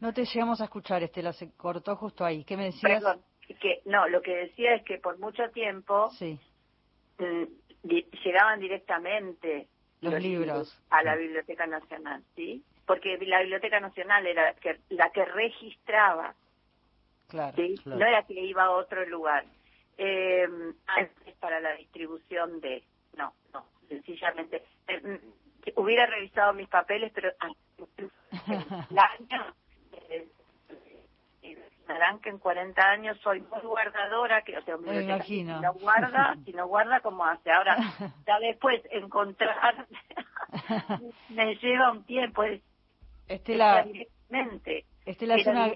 [0.01, 2.45] No te llegamos a escuchar, Estela, se cortó justo ahí.
[2.45, 3.01] ¿Qué me decías?
[3.01, 3.23] Perdón
[3.61, 6.11] que no, lo que decía es que por mucho tiempo
[7.19, 7.45] mm,
[8.25, 9.69] llegaban directamente
[10.01, 10.83] los, libros.
[10.91, 12.63] a la Biblioteca Nacional, ¿sí?
[12.87, 14.55] Porque la Biblioteca Nacional era
[14.91, 16.35] la que registraba,
[17.29, 19.45] claro, No era que iba a otro lugar.
[19.97, 20.47] Eh,
[20.87, 22.83] antes para la distribución de...
[23.17, 24.63] No, no, sencillamente...
[24.89, 25.19] Eh, mm,
[25.77, 27.33] hubiera revisado mis papeles, pero
[28.49, 29.55] el año
[31.85, 35.57] imaginarán que en 40 años soy muy guardadora, que o sea, me imagino.
[35.59, 37.51] Si no guarda, si no guarda como hace.
[37.51, 37.77] Ahora,
[38.27, 39.87] ya después encontrar
[41.29, 42.43] me lleva un tiempo.
[42.43, 42.61] Es,
[43.27, 43.87] Estela,
[45.07, 45.67] Estela es, una,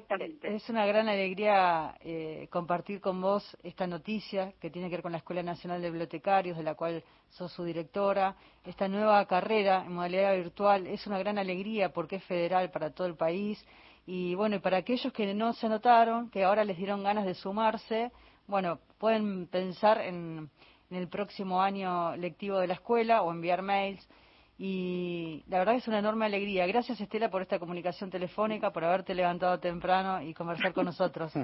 [0.43, 5.13] es una gran alegría eh, compartir con vos esta noticia que tiene que ver con
[5.13, 8.37] la Escuela Nacional de Bibliotecarios, de la cual sos su directora.
[8.65, 13.07] Esta nueva carrera en modalidad virtual es una gran alegría porque es federal para todo
[13.07, 13.65] el país
[14.11, 17.35] y bueno, y para aquellos que no se anotaron, que ahora les dieron ganas de
[17.35, 18.11] sumarse,
[18.47, 20.49] bueno, pueden pensar en,
[20.91, 24.09] el próximo año lectivo de la escuela o enviar mails.
[24.57, 26.67] Y la verdad es una enorme alegría.
[26.67, 31.31] Gracias, Estela, por esta comunicación telefónica, por haberte levantado temprano y conversar con nosotros.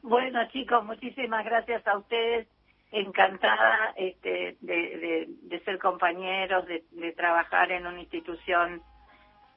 [0.00, 2.46] Bueno, chicos, muchísimas gracias a ustedes.
[2.92, 8.80] Encantada este, de, ser compañeros, de trabajar en una institución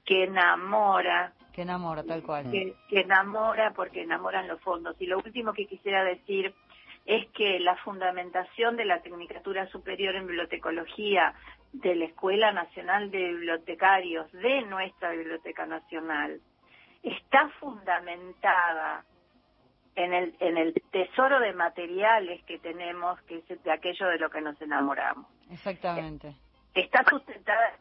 [0.04, 1.34] que enamora.
[1.54, 2.50] Que enamora, tal cual.
[2.50, 4.96] Que, enamora porque enamoran los fondos.
[5.00, 6.54] Y lo último que quisiera decir
[7.06, 11.34] es que la fundamentación de la Tecnicatura Superior en Bibliotecología
[11.74, 16.40] de la Escuela Nacional de Bibliotecarios de nuestra Biblioteca Nacional
[17.04, 19.04] está fundamentada
[19.96, 24.30] en el, en el tesoro de materiales que tenemos, que es de aquello de lo
[24.30, 25.28] que nos enamoramos.
[25.50, 26.36] Exactamente.
[26.74, 27.78] Está sustentada,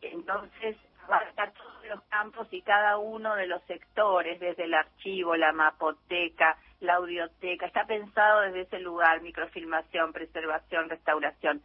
[0.00, 5.52] entonces abarca todos los campos y cada uno de los sectores, desde el archivo, la
[5.52, 11.62] mapoteca, la audioteca, está pensado desde ese lugar, microfilmación, preservación, restauración.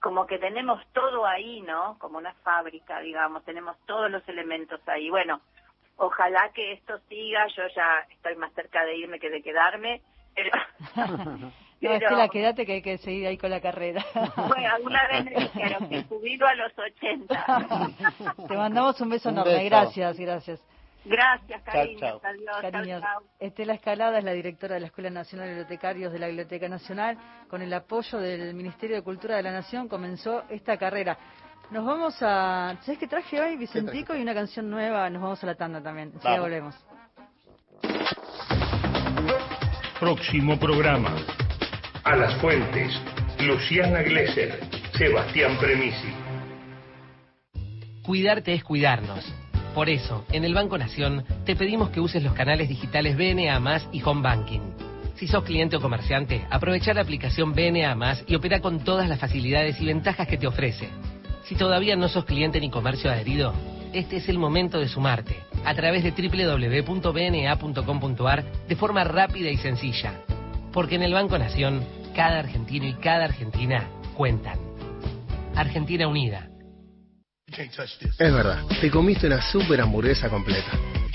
[0.00, 1.98] Como que tenemos todo ahí, ¿no?
[1.98, 5.10] Como una fábrica, digamos, tenemos todos los elementos ahí.
[5.10, 5.40] Bueno,
[5.96, 10.00] ojalá que esto siga, yo ya estoy más cerca de irme que de quedarme,
[10.34, 10.50] pero
[11.80, 14.04] No, Estela, quédate que hay que seguir ahí con la carrera.
[14.36, 17.86] Bueno, alguna vez me dijeron que jubilo a los 80.
[18.48, 19.64] Te mandamos un beso enorme.
[19.64, 20.60] Gracias, gracias.
[21.04, 22.20] Gracias, cariños.
[22.62, 23.02] Adiós.
[23.38, 27.16] Estela Escalada es la directora de la Escuela Nacional de Bibliotecarios de la Biblioteca Nacional.
[27.48, 31.16] Con el apoyo del Ministerio de Cultura de la Nación comenzó esta carrera.
[31.70, 32.76] Nos vamos a...
[32.82, 34.14] ¿Sabes qué traje hoy, Vicentico?
[34.14, 35.08] Y una canción nueva.
[35.08, 36.12] Nos vamos a la tanda también.
[36.22, 36.74] Ya volvemos.
[39.98, 41.16] Próximo programa.
[42.10, 42.92] A las fuentes.
[43.38, 44.58] Luciana Glesser.
[44.98, 46.08] Sebastián Premisi.
[48.02, 49.32] Cuidarte es cuidarnos.
[49.76, 54.02] Por eso, en el Banco Nación, te pedimos que uses los canales digitales BNA y
[54.02, 54.72] Home Banking.
[55.14, 59.80] Si sos cliente o comerciante, aprovecha la aplicación BNA y opera con todas las facilidades
[59.80, 60.88] y ventajas que te ofrece.
[61.44, 63.54] Si todavía no sos cliente ni comercio adherido,
[63.92, 70.14] este es el momento de sumarte a través de www.bna.com.ar de forma rápida y sencilla.
[70.72, 74.58] Porque en el Banco Nación, cada argentino y cada argentina cuentan.
[75.54, 76.48] Argentina Unida.
[77.46, 80.70] Es verdad, te comiste una super hamburguesa completa.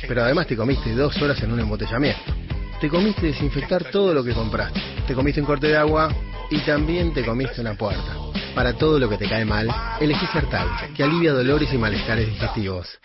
[0.08, 2.34] Pero además te comiste dos horas en un embotellamiento.
[2.82, 4.82] Te comiste desinfectar todo lo que compraste.
[5.08, 6.14] Te comiste un corte de agua
[6.50, 8.18] y también te comiste una puerta.
[8.54, 13.00] Para todo lo que te cae mal, elegí Sertal, que alivia dolores y malestares digestivos.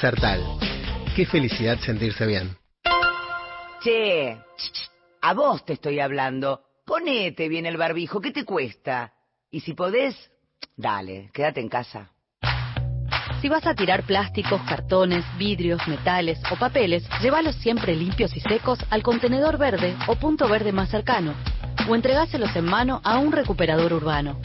[0.00, 0.42] Sertal.
[1.14, 2.56] Qué felicidad sentirse bien.
[3.82, 4.36] Che,
[5.22, 6.69] a vos te estoy hablando.
[6.90, 9.12] Ponete bien el barbijo, ¿qué te cuesta?
[9.48, 10.16] Y si podés,
[10.76, 12.10] dale, quédate en casa.
[13.40, 18.80] Si vas a tirar plásticos, cartones, vidrios, metales o papeles, llévalos siempre limpios y secos
[18.90, 21.34] al contenedor verde o punto verde más cercano,
[21.88, 24.40] o entregáselos en mano a un recuperador urbano.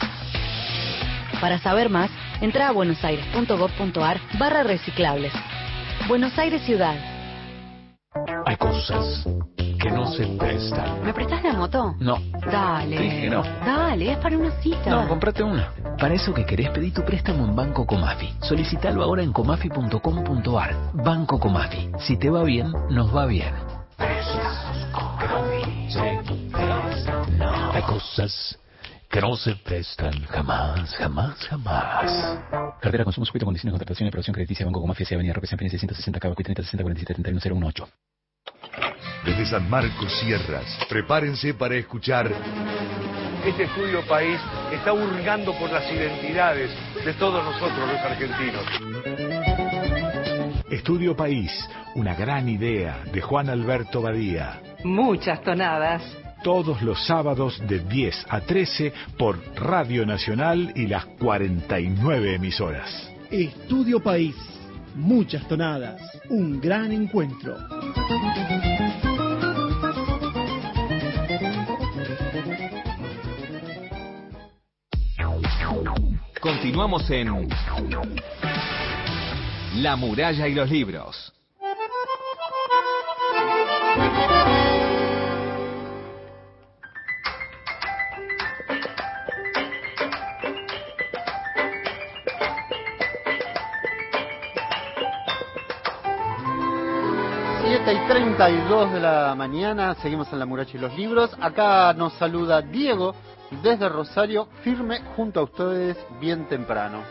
[1.40, 5.32] Para saber más, entra a buenosaires.gov.ar barra reciclables.
[6.06, 7.15] Buenos Aires Ciudad.
[8.44, 9.26] Hay cosas
[9.56, 11.04] que no se prestan.
[11.04, 11.94] ¿Me prestas la moto?
[11.98, 12.18] No.
[12.50, 12.98] Dale.
[12.98, 13.42] Dije no.
[13.64, 14.90] Dale, es para una cita.
[14.90, 15.70] No, comprate una.
[15.98, 18.34] Para eso que querés pedir tu préstamo en Banco Comafi.
[18.42, 20.74] Solicitalo ahora en comafi.com.ar.
[20.94, 21.90] Banco Comafi.
[22.00, 23.54] Si te va bien, nos va bien.
[27.38, 27.72] No.
[27.72, 28.58] Hay cosas
[29.16, 32.38] que no se prestan jamás, jamás, jamás.
[32.82, 36.20] Cartera Consumo Sujeto Condiciones de Contratación y Aprobación Crediticia Banco Comafia Avenida Roque San 660
[36.20, 37.88] Cabo 30 60 47 31 018.
[39.24, 42.30] Desde San Marcos Sierras, prepárense para escuchar
[43.46, 44.38] Este estudio país
[44.70, 46.70] está hurgando por las identidades
[47.02, 48.64] de todos nosotros los argentinos.
[50.70, 51.50] Estudio País,
[51.94, 54.60] una gran idea de Juan Alberto Badía.
[54.84, 56.02] Muchas tonadas.
[56.46, 63.10] Todos los sábados de 10 a 13 por Radio Nacional y las 49 emisoras.
[63.32, 64.36] Estudio País.
[64.94, 66.00] Muchas tonadas.
[66.30, 67.56] Un gran encuentro.
[76.40, 77.48] Continuamos en
[79.82, 81.35] La muralla y los libros.
[97.88, 101.30] Y 32 de la mañana, seguimos en La Muralla y los Libros.
[101.40, 103.14] Acá nos saluda Diego
[103.62, 107.04] desde Rosario, firme junto a ustedes bien temprano.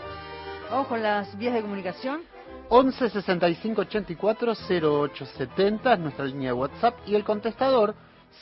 [0.70, 2.24] Vamos con las vías de comunicación.
[2.68, 7.96] 11 65 84 0870 es nuestra línea de WhatsApp y el contestador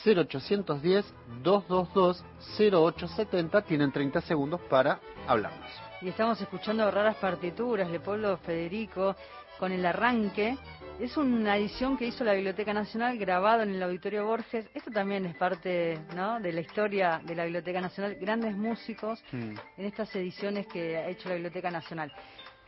[0.04, 1.06] 0810
[1.44, 2.26] 222
[2.58, 5.70] 0870 tienen 30 segundos para hablarnos.
[6.02, 9.16] Y estamos escuchando raras partituras, Leopoldo Federico,
[9.60, 10.58] con el arranque.
[11.00, 14.66] Es una edición que hizo la Biblioteca Nacional grabado en el Auditorio Borges.
[14.74, 16.40] Esto también es parte ¿no?
[16.40, 18.16] de la historia de la Biblioteca Nacional.
[18.22, 19.56] Grandes músicos Mm.
[19.78, 22.12] en estas ediciones que ha hecho la Biblioteca Nacional.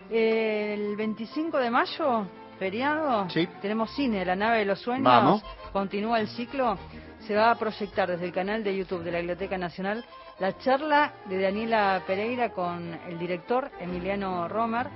[0.10, 2.28] El 25 de mayo,
[2.60, 3.28] feriado,
[3.62, 5.06] tenemos cine, La nave de los sueños.
[5.06, 5.44] Vamos.
[5.72, 6.78] Continúa el ciclo.
[7.20, 10.04] Se va a proyectar desde el canal de YouTube de la Biblioteca Nacional
[10.40, 14.88] la charla de Daniela Pereira con el director Emiliano Romer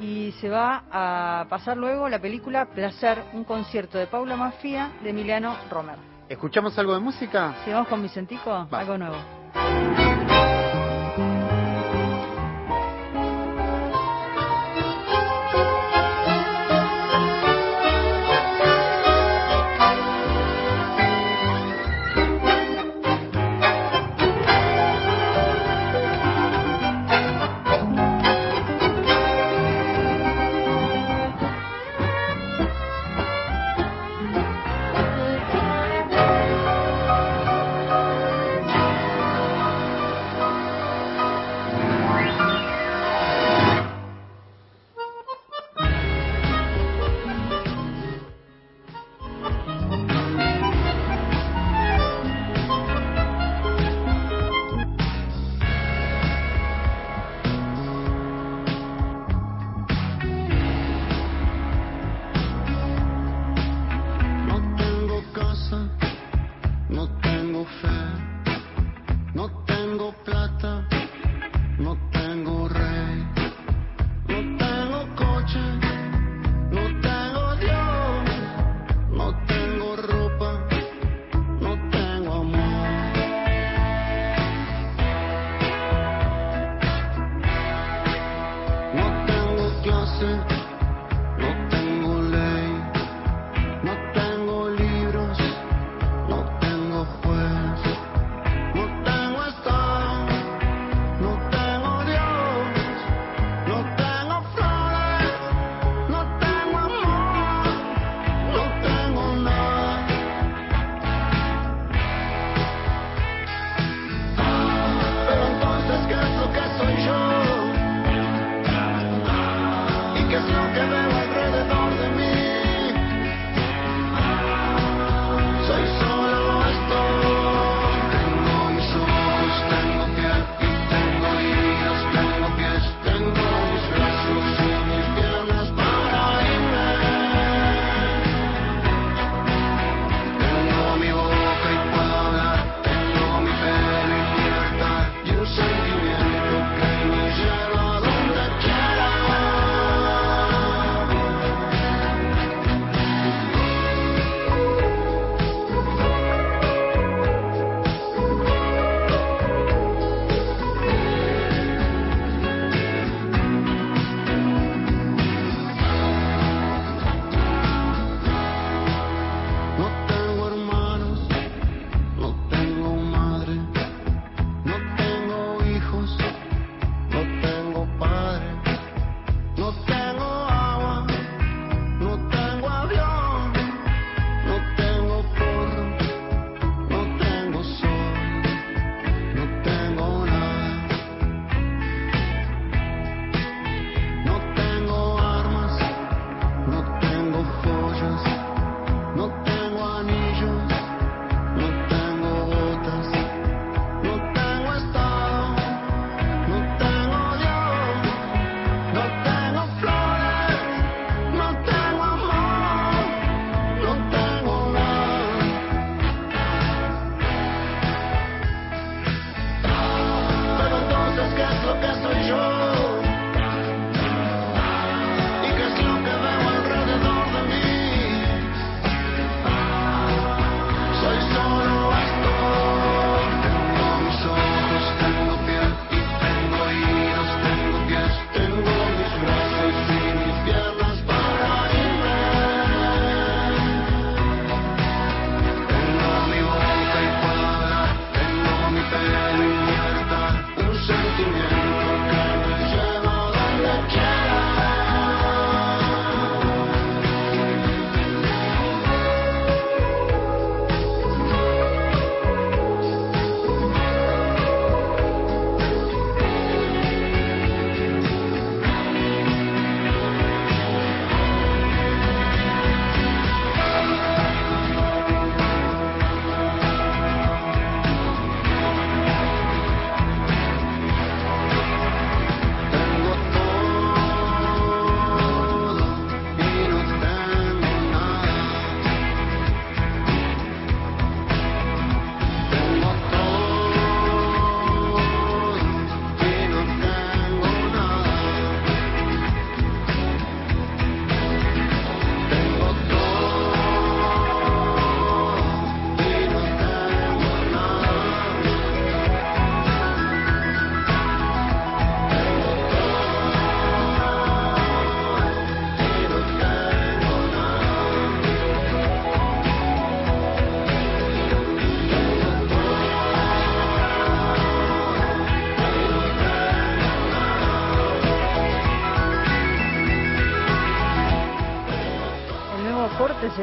[0.00, 5.10] y se va a pasar luego la película Placer, un concierto de Paula Mafia de
[5.10, 5.96] Emiliano Romer.
[6.28, 7.56] ¿Escuchamos algo de música?
[7.64, 9.16] Si vamos con Vicentico, algo nuevo.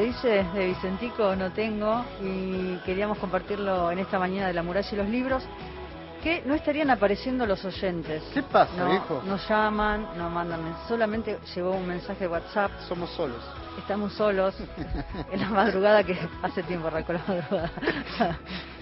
[0.08, 4.96] Dice de Vicentico no tengo y queríamos compartirlo en esta mañana de la muralla y
[4.96, 5.44] los libros
[6.24, 8.24] que no estarían apareciendo los oyentes.
[8.34, 9.22] ¿Qué pasa, no, viejo?
[9.26, 12.72] Nos llaman, no mandan, men- solamente llegó un mensaje de WhatsApp.
[12.88, 13.44] Somos solos.
[13.78, 14.56] Estamos solos
[15.32, 17.72] en la madrugada que hace tiempo arrancó la madrugada.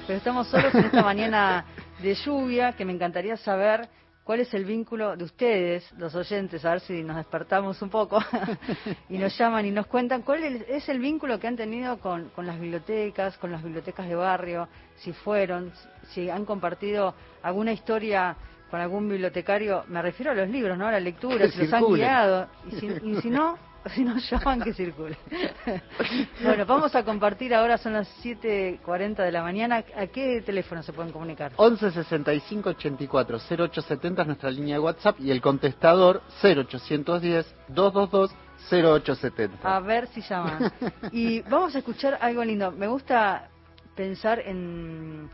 [0.07, 1.65] Pero estamos solos en esta mañana
[1.99, 3.89] de lluvia que me encantaría saber
[4.26, 8.19] cuál es el vínculo de ustedes, los oyentes, a ver si nos despertamos un poco
[9.09, 10.23] y nos llaman y nos cuentan.
[10.23, 14.15] Cuál es el vínculo que han tenido con, con las bibliotecas, con las bibliotecas de
[14.15, 14.67] barrio,
[14.97, 15.71] si fueron,
[16.09, 17.13] si han compartido
[17.43, 18.36] alguna historia
[18.71, 20.88] con algún bibliotecario, me refiero a los libros, ¿no?
[20.88, 23.59] A la lectura, Que si los han guiado, y si, y si no,
[23.93, 25.17] si nos llaman que circule.
[26.43, 30.93] bueno, vamos a compartir ahora, son las 7.40 de la mañana, ¿a qué teléfono se
[30.93, 31.51] pueden comunicar?
[31.55, 38.36] 11 65 84 0870 es nuestra línea de WhatsApp y el contestador 0810 222
[38.71, 39.75] 0870.
[39.75, 40.71] A ver si llaman.
[41.11, 42.71] Y vamos a escuchar algo lindo.
[42.71, 43.49] Me gusta
[43.95, 45.29] pensar en,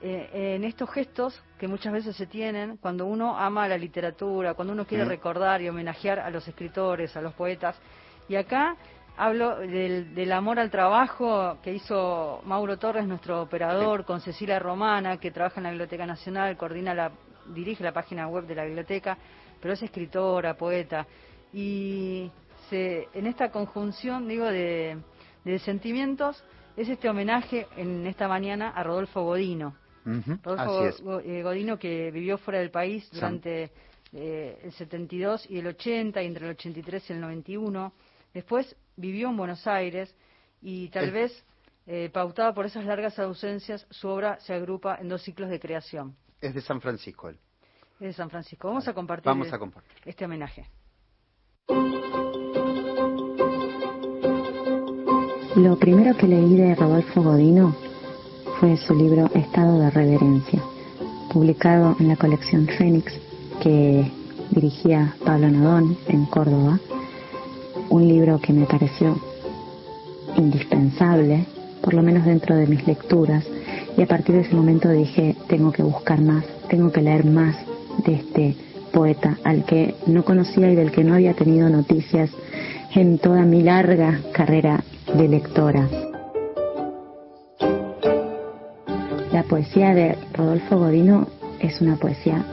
[0.00, 4.72] eh, en estos gestos que muchas veces se tienen cuando uno ama la literatura, cuando
[4.72, 7.76] uno quiere recordar y homenajear a los escritores, a los poetas.
[8.28, 8.76] Y acá
[9.16, 15.16] hablo del, del amor al trabajo que hizo Mauro Torres, nuestro operador, con Cecilia Romana,
[15.16, 17.10] que trabaja en la Biblioteca Nacional, coordina la,
[17.48, 19.18] dirige la página web de la biblioteca,
[19.60, 21.06] pero es escritora, poeta.
[21.52, 22.30] Y
[22.70, 24.98] se, en esta conjunción, digo, de,
[25.44, 26.44] de sentimientos,
[26.76, 29.74] es este homenaje en esta mañana a Rodolfo Godino.
[30.42, 31.00] Rodolfo Así es.
[31.02, 33.70] Go- eh, Godino que vivió fuera del país durante
[34.12, 37.92] eh, el 72 y el 80 y entre el 83 y el 91.
[38.34, 40.14] Después vivió en Buenos Aires
[40.62, 41.44] y tal El- vez
[41.86, 46.14] eh, pautada por esas largas ausencias, su obra se agrupa en dos ciclos de creación.
[46.40, 47.38] Es de San Francisco él.
[48.00, 48.68] Es de San Francisco.
[48.68, 49.90] Vamos a compartir, Vamos a compartir.
[50.04, 50.66] este homenaje.
[55.56, 57.74] Lo primero que leí de Rodolfo Godino
[58.60, 60.60] fue su libro Estado de Reverencia,
[61.32, 63.12] publicado en la colección Fénix
[63.62, 64.10] que
[64.50, 66.80] dirigía Pablo Nodón en Córdoba.
[67.88, 69.16] Un libro que me pareció
[70.36, 71.46] indispensable,
[71.82, 73.44] por lo menos dentro de mis lecturas,
[73.96, 77.56] y a partir de ese momento dije, tengo que buscar más, tengo que leer más
[78.04, 78.56] de este
[78.92, 82.30] poeta al que no conocía y del que no había tenido noticias
[82.94, 84.82] en toda mi larga carrera
[85.14, 86.07] de lectora.
[89.58, 91.26] Poesía de Rodolfo Godino
[91.58, 92.44] es una poesía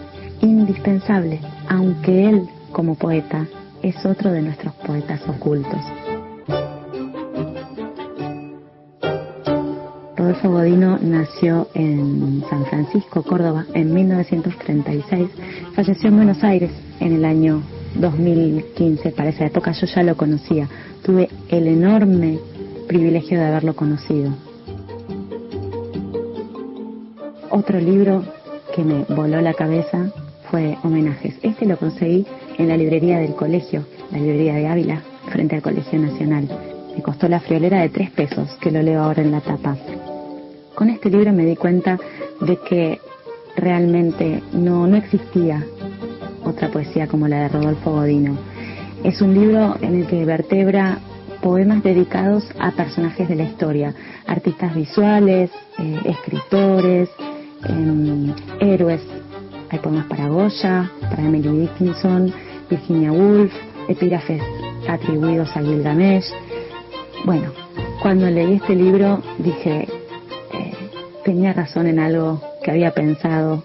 [0.41, 1.39] indispensable,
[1.69, 3.45] aunque él, como poeta,
[3.83, 5.79] es otro de nuestros poetas ocultos.
[10.17, 15.29] Rodolfo Godino nació en San Francisco, Córdoba, en 1936.
[15.75, 17.61] Falleció en Buenos Aires en el año
[17.99, 19.11] 2015.
[19.11, 20.67] Para esa época yo ya lo conocía.
[21.03, 22.39] Tuve el enorme
[22.87, 24.31] privilegio de haberlo conocido.
[27.55, 28.21] Otro libro
[28.75, 30.11] que me voló la cabeza
[30.51, 31.35] fue Homenajes.
[31.41, 32.27] Este lo conseguí
[32.57, 35.01] en la librería del colegio, la librería de Ávila,
[35.31, 36.49] frente al Colegio Nacional.
[36.93, 39.77] Me costó la friolera de tres pesos, que lo leo ahora en la tapa.
[40.75, 41.97] Con este libro me di cuenta
[42.41, 42.99] de que
[43.55, 45.65] realmente no, no existía
[46.43, 48.37] otra poesía como la de Rodolfo Godino.
[49.01, 50.99] Es un libro en el que vertebra
[51.41, 53.95] poemas dedicados a personajes de la historia,
[54.27, 57.07] artistas visuales, eh, escritores,
[57.63, 59.01] em, héroes.
[59.69, 62.31] Hay poemas para Goya, para Emily Dickinson,
[62.69, 63.51] Virginia Woolf,
[63.87, 64.41] epígrafes
[64.87, 66.25] atribuidos a Gilgamesh.
[67.25, 67.51] Bueno,
[68.01, 69.87] cuando leí este libro dije,
[70.53, 70.73] eh,
[71.23, 73.63] tenía razón en algo que había pensado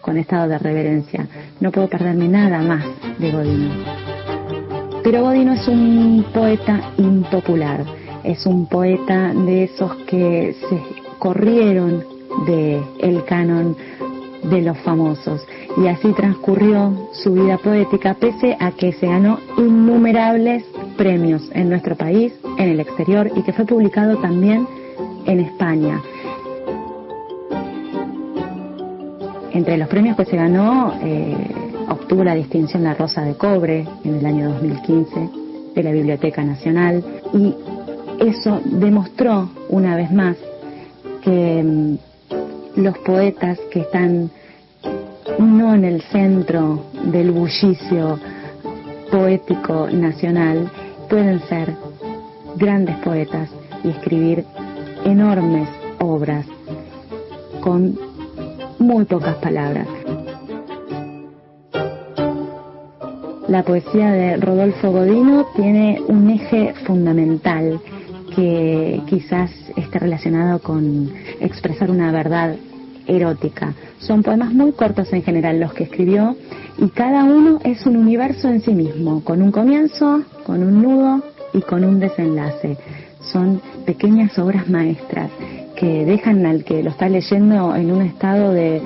[0.00, 1.26] con estado de reverencia.
[1.60, 2.84] No puedo perderme nada más
[3.18, 3.70] de Godino.
[5.02, 7.84] Pero Godino es un poeta impopular,
[8.22, 10.80] es un poeta de esos que se
[11.18, 12.04] corrieron
[12.46, 13.76] de el canon
[14.44, 20.64] de los famosos y así transcurrió su vida poética pese a que se ganó innumerables
[20.96, 24.66] premios en nuestro país, en el exterior y que fue publicado también
[25.26, 26.00] en España.
[29.52, 31.36] Entre los premios que se ganó, eh,
[31.88, 35.30] obtuvo la distinción La Rosa de Cobre en el año 2015
[35.74, 37.04] de la Biblioteca Nacional
[37.34, 37.54] y
[38.20, 40.36] eso demostró una vez más
[41.22, 42.09] que mm,
[42.80, 44.30] los poetas que están
[45.38, 48.18] no en el centro del bullicio
[49.10, 50.70] poético nacional
[51.08, 51.74] pueden ser
[52.56, 53.50] grandes poetas
[53.84, 54.44] y escribir
[55.04, 55.68] enormes
[55.98, 56.46] obras
[57.60, 57.98] con
[58.78, 59.86] muy pocas palabras.
[63.48, 67.80] La poesía de Rodolfo Godino tiene un eje fundamental
[68.34, 71.10] que quizás esté relacionado con
[71.40, 72.54] expresar una verdad
[73.10, 73.74] erótica.
[73.98, 76.36] Son poemas muy cortos en general los que escribió
[76.78, 81.22] y cada uno es un universo en sí mismo, con un comienzo, con un nudo
[81.52, 82.76] y con un desenlace.
[83.20, 85.30] Son pequeñas obras maestras
[85.76, 88.82] que dejan al que lo está leyendo en un estado de eh,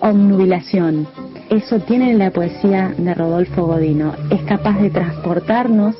[0.00, 1.06] obnubilación.
[1.50, 4.14] Eso tiene la poesía de Rodolfo Godino.
[4.30, 5.94] Es capaz de transportarnos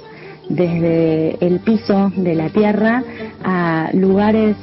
[0.49, 3.03] desde el piso de la tierra
[3.43, 4.57] a lugares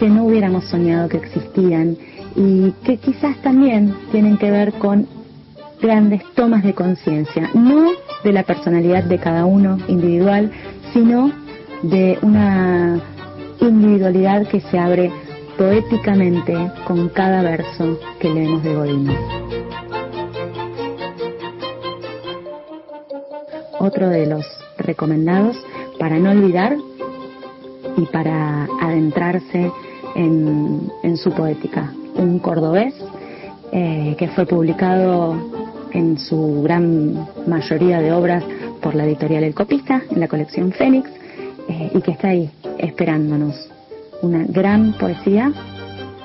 [0.00, 1.94] que no hubiéramos soñado que existían
[2.34, 5.06] y que quizás también tienen que ver con
[5.78, 7.90] grandes tomas de conciencia, no
[8.24, 10.50] de la personalidad de cada uno individual,
[10.94, 11.30] sino
[11.82, 12.98] de una
[13.60, 15.12] individualidad que se abre
[15.58, 16.54] poéticamente
[16.86, 19.12] con cada verso que leemos de Godino.
[23.78, 24.46] Otro de los
[24.78, 25.62] recomendados
[25.98, 26.74] para no olvidar
[27.98, 29.70] y para adentrarse
[30.14, 31.92] en, su poética.
[32.16, 32.94] Un cordobés
[33.72, 35.36] eh, que fue publicado
[35.92, 38.44] en su gran mayoría de obras
[38.80, 41.08] por la editorial El Copista, en la colección Fénix,
[41.68, 43.68] eh, y que está ahí esperándonos.
[44.22, 45.52] Una gran poesía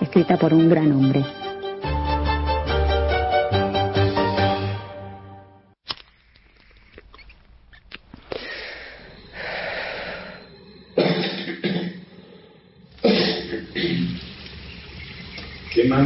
[0.01, 1.23] escrita por un gran hombre.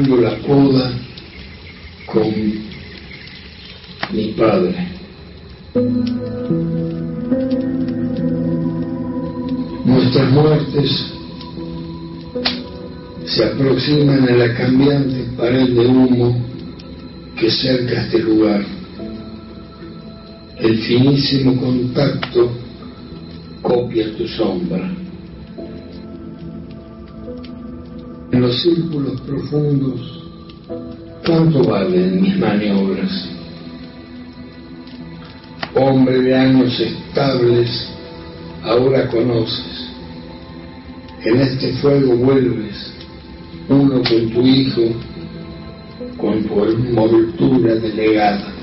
[0.08, 0.92] La poda
[2.06, 2.32] con
[4.14, 4.88] mi padre.
[9.86, 11.14] Nuestras muertes
[13.26, 16.46] se aproximan a la cambiante pared de humo
[17.38, 18.66] que cerca este lugar.
[20.60, 22.52] El finísimo contacto
[23.62, 24.99] copia tu sombra.
[28.32, 30.24] En los círculos profundos,
[31.26, 33.30] ¿cuánto valen mis maniobras?
[35.74, 37.88] Hombre de años estables,
[38.64, 39.90] ahora conoces.
[41.26, 42.94] En este fuego vuelves,
[43.68, 44.82] uno con tu hijo,
[46.18, 48.59] con tu envoltura delegada.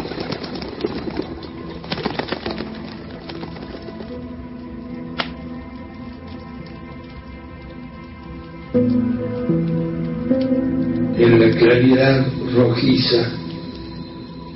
[11.66, 13.28] Claridad rojiza,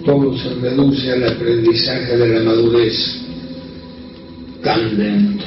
[0.04, 3.20] todo se reduce al aprendizaje de la madurez,
[4.62, 5.44] tan lento,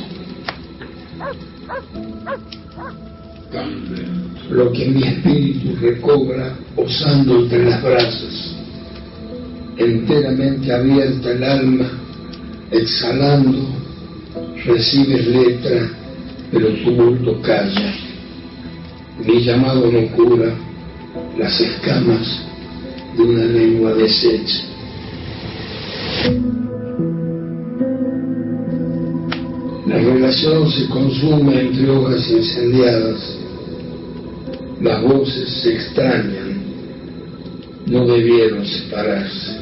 [3.49, 4.39] tan lento.
[4.49, 8.55] Lo que mi espíritu recobra osando entre las brasas,
[9.77, 11.91] enteramente abierta el alma,
[12.71, 13.69] exhalando,
[14.65, 15.89] recibes letra,
[16.51, 17.93] pero tu bulto calla.
[19.25, 20.53] Mi llamado no cura
[21.37, 22.43] las escamas
[23.17, 24.63] de una lengua deshecha.
[29.87, 33.37] La relación se consume entre hojas incendiadas.
[34.81, 36.63] Las voces se extrañan.
[37.85, 39.57] No debieron separarse.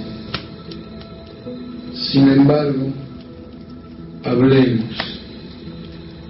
[1.93, 2.87] Sin embargo,
[4.23, 4.95] hablemos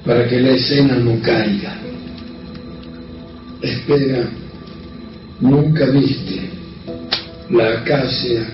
[0.06, 1.78] para que la escena no caiga.
[3.62, 4.30] Espera,
[5.42, 6.50] nunca viste
[7.50, 8.48] la acacia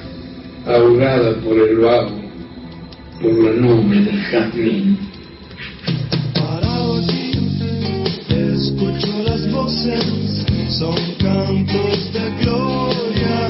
[0.66, 2.16] ahogada por el vago,
[3.22, 4.98] por la nube del jazmín.
[6.34, 7.32] Parado aquí,
[8.30, 13.50] escucho las voces, son cantos de gloria,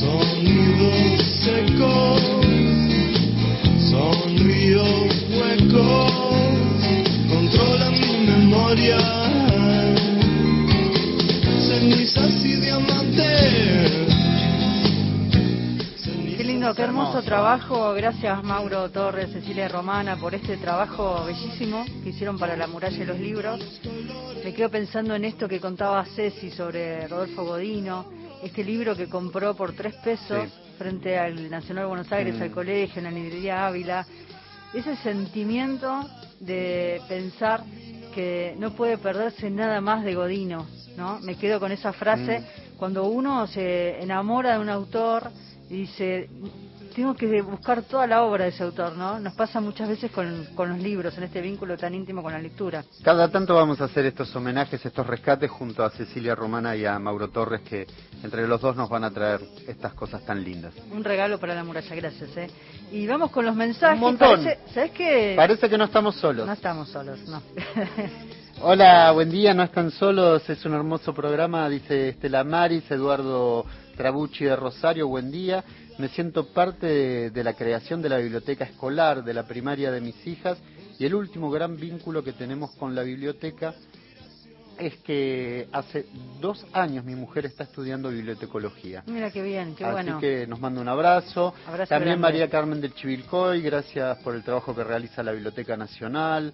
[0.00, 2.22] sonidos secos,
[3.90, 6.11] son ríos huecos,
[16.76, 17.92] Qué hermoso trabajo.
[17.92, 23.04] Gracias Mauro Torres, Cecilia Romana por este trabajo bellísimo que hicieron para la muralla de
[23.06, 23.80] los libros.
[24.42, 28.06] Me quedo pensando en esto que contaba Ceci sobre Rodolfo Godino,
[28.42, 30.48] este libro que compró por tres pesos
[30.78, 32.42] frente al Nacional de Buenos Aires, Mm.
[32.42, 34.06] al colegio, en la librería Ávila.
[34.72, 36.08] Ese sentimiento
[36.40, 37.64] de pensar
[38.14, 40.66] que no puede perderse nada más de Godino,
[40.96, 41.20] ¿no?
[41.20, 42.76] Me quedo con esa frase Mm.
[42.78, 45.30] cuando uno se enamora de un autor
[45.70, 46.28] y dice,
[46.94, 49.18] tengo que buscar toda la obra de ese autor, ¿no?
[49.18, 52.38] Nos pasa muchas veces con, con los libros, en este vínculo tan íntimo con la
[52.38, 52.84] lectura.
[53.02, 56.98] Cada tanto vamos a hacer estos homenajes, estos rescates junto a Cecilia Romana y a
[56.98, 57.86] Mauro Torres, que
[58.22, 60.74] entre los dos nos van a traer estas cosas tan lindas.
[60.92, 62.50] Un regalo para la muralla, gracias, ¿eh?
[62.92, 63.94] Y vamos con los mensajes.
[63.96, 64.44] Un montón.
[64.44, 65.32] Parece- ¿Sabes qué?
[65.34, 66.46] Parece que no estamos solos.
[66.46, 67.42] No estamos solos, no.
[68.64, 73.64] Hola, buen día, no están solos, es un hermoso programa, dice Estela Maris, Eduardo
[73.96, 75.64] Trabucci de Rosario, buen día.
[75.98, 80.00] Me siento parte de, de la creación de la biblioteca escolar de la primaria de
[80.00, 80.58] mis hijas
[80.98, 83.74] y el último gran vínculo que tenemos con la biblioteca
[84.78, 86.06] es que hace
[86.40, 89.04] dos años mi mujer está estudiando bibliotecología.
[89.06, 90.18] Mira qué bien, qué Así bueno.
[90.18, 91.54] que nos manda un abrazo.
[91.66, 92.22] Abrazo También grande.
[92.22, 96.52] María Carmen del Chivilcoy, gracias por el trabajo que realiza la Biblioteca Nacional.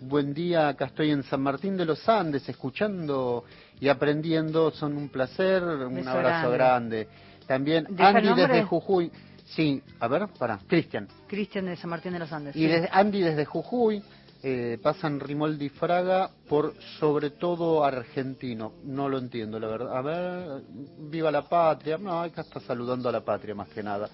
[0.00, 3.44] Buen día, acá estoy en San Martín de los Andes, escuchando
[3.80, 7.06] y aprendiendo, son un placer, un Beso abrazo grande.
[7.06, 7.08] grande.
[7.46, 9.10] También ¿Deja el Andy desde Jujuy,
[9.44, 11.08] sí, a ver, para, Cristian.
[11.26, 12.54] Cristian de San Martín de los Andes.
[12.54, 12.66] Y sí.
[12.66, 14.02] desde, Andy desde Jujuy,
[14.42, 18.74] eh, pasan Rimoldi Fraga por sobre todo argentino.
[18.84, 19.96] No lo entiendo, la verdad.
[19.96, 20.62] A ver,
[20.98, 21.98] viva la patria.
[21.98, 24.08] No, acá está saludando a la patria más que nada.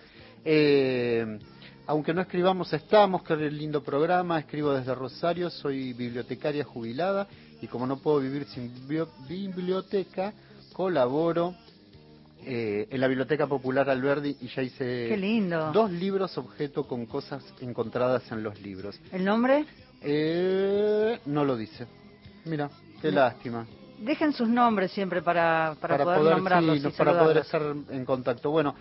[0.45, 1.39] Eh,
[1.87, 3.23] aunque no escribamos, estamos.
[3.23, 4.39] Qué lindo programa.
[4.39, 5.51] Escribo desde Rosario.
[5.51, 7.27] Soy bibliotecaria jubilada.
[7.61, 8.73] Y como no puedo vivir sin
[9.29, 10.33] biblioteca,
[10.73, 11.55] colaboro
[12.45, 15.73] eh, en la Biblioteca Popular Alberdi y ya hice Qué lindo.
[15.73, 19.01] dos libros objeto con cosas encontradas en los libros.
[19.11, 19.65] ¿El nombre?
[20.03, 21.87] Eh, no lo dice.
[22.45, 22.71] Mira,
[23.01, 23.17] qué No.
[23.21, 23.67] lástima.
[23.99, 28.51] Dejen sus nombres siempre para, para, poder, nombrarlos sí, y para poder estar en contacto.
[28.51, 28.75] Bueno,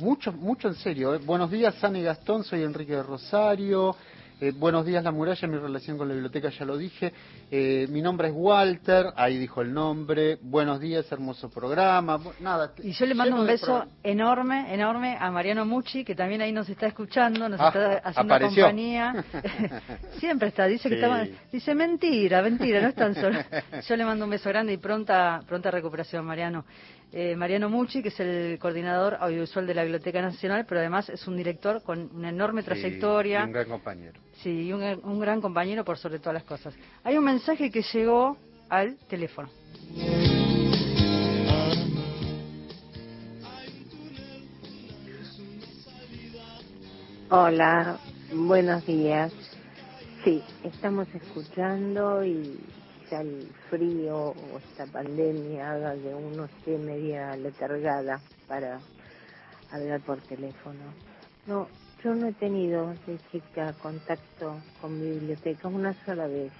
[0.00, 1.14] mucho, mucho en serio.
[1.14, 1.18] ¿eh?
[1.24, 2.44] Buenos días, y Gastón.
[2.44, 3.94] Soy Enrique de Rosario.
[4.42, 7.12] Eh, buenos días, La Muralla, mi relación con la biblioteca ya lo dije.
[7.50, 10.38] Eh, mi nombre es Walter, ahí dijo el nombre.
[10.40, 12.18] Buenos días, hermoso programa.
[12.40, 16.52] Nada, Y yo le mando un beso enorme, enorme a Mariano Mucci, que también ahí
[16.52, 18.64] nos está escuchando, nos Ah, está haciendo apareció.
[18.64, 19.24] compañía.
[20.18, 23.38] Siempre está, dice que estaba, dice mentira, mentira, no es tan solo.
[23.86, 26.64] Yo le mando un beso grande y pronta, pronta recuperación, Mariano.
[27.12, 31.26] Eh, Mariano Mucci, que es el coordinador audiovisual de la Biblioteca Nacional, pero además es
[31.26, 33.40] un director con una enorme Sí, trayectoria.
[33.40, 34.20] y un gran compañero.
[34.42, 36.74] Sí, y un, un gran compañero por sobre todas las cosas.
[37.02, 38.36] Hay un mensaje que llegó
[38.68, 39.50] al teléfono.
[47.30, 47.98] Hola,
[48.32, 49.32] buenos días.
[50.24, 52.58] Sí, estamos escuchando y
[53.12, 58.78] el frío o esta pandemia haga que uno esté media letargada para
[59.72, 60.92] hablar por teléfono.
[61.46, 61.66] No,
[62.04, 66.52] yo no he tenido de chica contacto con mi biblioteca una sola vez.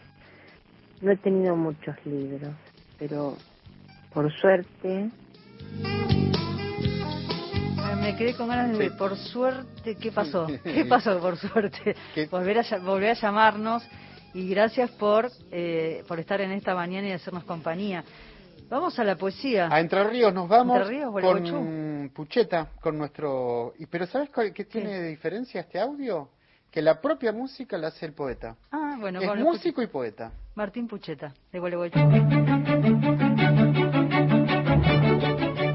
[1.01, 2.55] No he tenido muchos libros,
[2.99, 3.37] pero
[4.13, 5.11] por suerte
[7.79, 8.97] Ah, Me quedé con ganas de, Sí.
[8.97, 10.47] por suerte, ¿qué pasó?
[10.65, 11.95] ¿Qué pasó por suerte?
[12.31, 13.83] Volver a, volver a llamarnos
[14.35, 18.05] y gracias por, eh, por estar en esta mañana y hacernos compañía.
[18.69, 19.69] Vamos a la poesía.
[19.71, 23.75] A Entre Ríos nos vamos Entre Ríos, con Pucheta, con nuestro...
[23.79, 26.29] y- Pero ¿sabes qué tiene de diferencia este audio?
[26.71, 28.55] Que la propia música la hace el poeta.
[28.71, 30.31] Ah, bueno, es bueno, músico y poeta.
[30.55, 31.99] Martín Pucheta, de Gualeguaychú.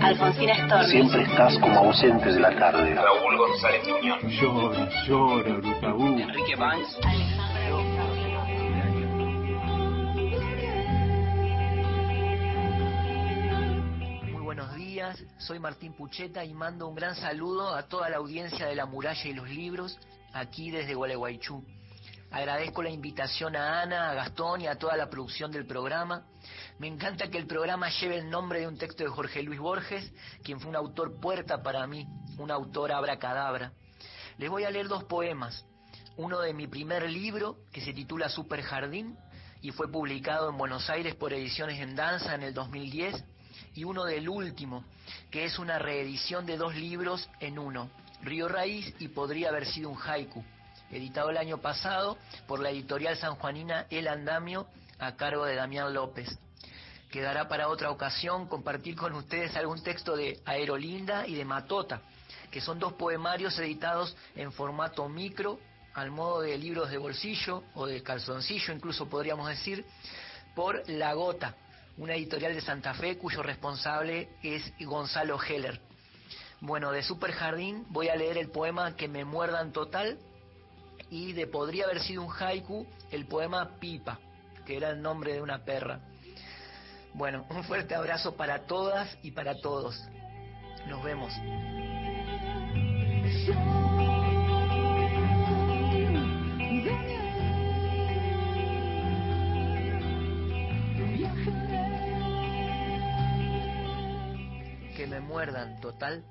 [0.02, 0.92] Alfonsina Storni.
[0.92, 2.94] Siempre estás como ausente de la tarde.
[2.96, 4.22] Raúl González Muñoz.
[4.40, 6.08] Llora, llora, Brutabú.
[6.20, 6.98] Enrique Banks.
[7.04, 7.35] Muy
[15.38, 19.30] soy Martín Pucheta y mando un gran saludo a toda la audiencia de La Muralla
[19.30, 19.98] y los Libros,
[20.34, 21.64] aquí desde Gualeguaychú.
[22.32, 26.26] Agradezco la invitación a Ana, a Gastón y a toda la producción del programa.
[26.80, 30.12] Me encanta que el programa lleve el nombre de un texto de Jorge Luis Borges,
[30.44, 32.08] quien fue un autor puerta para mí,
[32.38, 33.72] un autor abracadabra.
[34.38, 35.66] Les voy a leer dos poemas.
[36.18, 39.18] Uno de mi primer libro, que se titula Super Jardín,
[39.62, 43.24] y fue publicado en Buenos Aires por Ediciones en Danza en el 2010,
[43.76, 44.84] y uno del último,
[45.30, 47.90] que es una reedición de dos libros en uno,
[48.24, 50.44] Río Raíz y Podría haber sido un haiku,
[50.90, 52.18] editado el año pasado
[52.48, 54.68] por la editorial sanjuanina El Andamio
[54.98, 56.40] a cargo de Damián López.
[57.12, 62.02] Quedará para otra ocasión compartir con ustedes algún texto de Aerolinda y de Matota,
[62.52, 65.60] que son dos poemarios editados en formato micro,
[65.94, 69.86] al modo de libros de bolsillo o de calzoncillo, incluso podríamos decir,
[70.54, 71.56] por La Gota,
[71.98, 75.80] una editorial de Santa Fe cuyo responsable es Gonzalo Heller.
[76.62, 80.18] Bueno, de Super Jardín voy a leer el poema Que me muerdan total
[81.10, 84.20] y de Podría haber sido un haiku el poema Pipa,
[84.66, 86.00] que era el nombre de una perra.
[87.14, 90.02] Bueno, un fuerte abrazo para todas y para todos.
[90.88, 91.34] Nos vemos.
[105.16, 106.26] Me muerdan, total.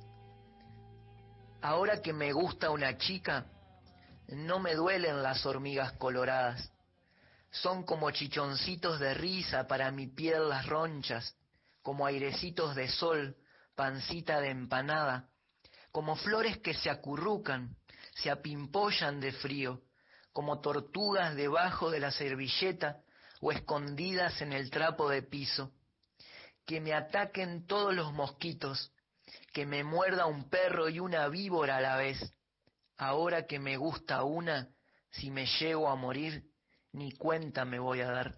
[1.63, 3.47] Ahora que me gusta una chica,
[4.29, 6.71] no me duelen las hormigas coloradas.
[7.51, 11.35] Son como chichoncitos de risa para mi piel las ronchas,
[11.81, 13.39] como airecitos de sol,
[13.75, 15.31] pancita de empanada,
[15.91, 17.75] como flores que se acurrucan,
[18.17, 19.81] se apimpollan de frío,
[20.35, 22.99] como tortugas debajo de la servilleta
[23.41, 25.73] o escondidas en el trapo de piso.
[26.67, 28.91] Que me ataquen todos los mosquitos,
[29.53, 32.35] que me muerda un perro y una víbora a la vez.
[32.97, 34.69] Ahora que me gusta una,
[35.11, 36.45] si me llego a morir,
[36.93, 38.35] ni cuenta me voy a dar.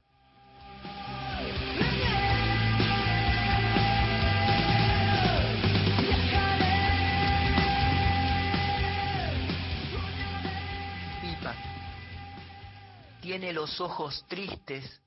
[11.20, 11.54] Pipa.
[13.20, 15.00] Tiene los ojos tristes,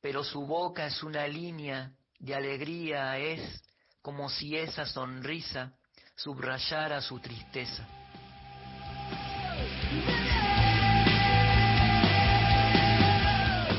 [0.00, 3.62] pero su boca es una línea de alegría, es
[4.02, 5.72] como si esa sonrisa
[6.14, 7.86] subrayara su tristeza.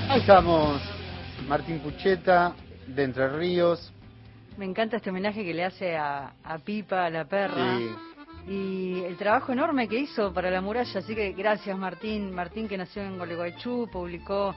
[0.10, 0.82] Ahí estamos,
[1.48, 2.56] Martín Pucheta,
[2.88, 3.92] de Entre Ríos.
[4.58, 7.78] Me encanta este homenaje que le hace a, a Pipa, a la perra.
[7.78, 7.90] Sí.
[8.48, 12.34] Y el trabajo enorme que hizo para la muralla, así que gracias Martín.
[12.34, 14.56] Martín que nació en Gualeguaychú, publicó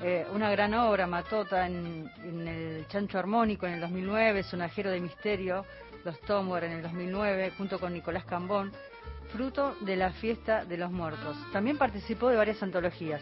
[0.00, 5.00] eh, una gran obra, Matota, en, en el Chancho Armónico en el 2009, Sonajero de
[5.00, 5.64] Misterio,
[6.04, 8.72] Los Tomor en el 2009, junto con Nicolás Cambón.
[9.32, 11.36] fruto de la fiesta de los muertos.
[11.52, 13.20] También participó de varias antologías.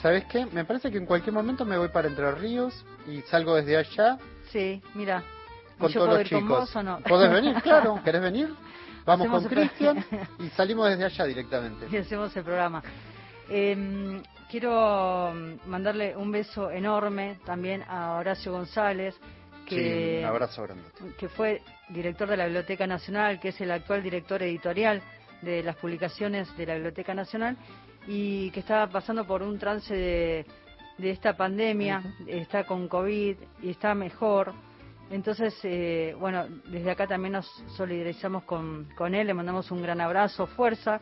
[0.00, 0.46] ¿Sabes qué?
[0.46, 4.18] Me parece que en cualquier momento me voy para Entre Ríos y salgo desde allá
[4.50, 5.22] Sí, mira.
[5.78, 6.58] con ¿Y yo todos puedo los ir con chicos.
[6.60, 6.98] vos o no?
[7.00, 7.54] ¿Podés venir?
[7.62, 8.48] Claro, ¿querés venir?
[9.04, 10.04] Vamos Hacemos con Cristian
[10.38, 11.86] y salimos desde allá directamente.
[11.92, 12.82] y hacemos el programa.
[13.48, 15.32] Eh, quiero
[15.66, 19.14] mandarle un beso enorme también a Horacio González,
[19.66, 20.84] que, Sí, un abrazo grande.
[21.18, 25.02] que fue director de la Biblioteca Nacional, que es el actual director editorial
[25.42, 27.56] de las publicaciones de la Biblioteca Nacional
[28.06, 30.46] y que está pasando por un trance de,
[30.98, 34.52] de esta pandemia, está con COVID y está mejor.
[35.10, 40.00] Entonces, eh, bueno, desde acá también nos solidarizamos con, con él, le mandamos un gran
[40.00, 41.00] abrazo, fuerza.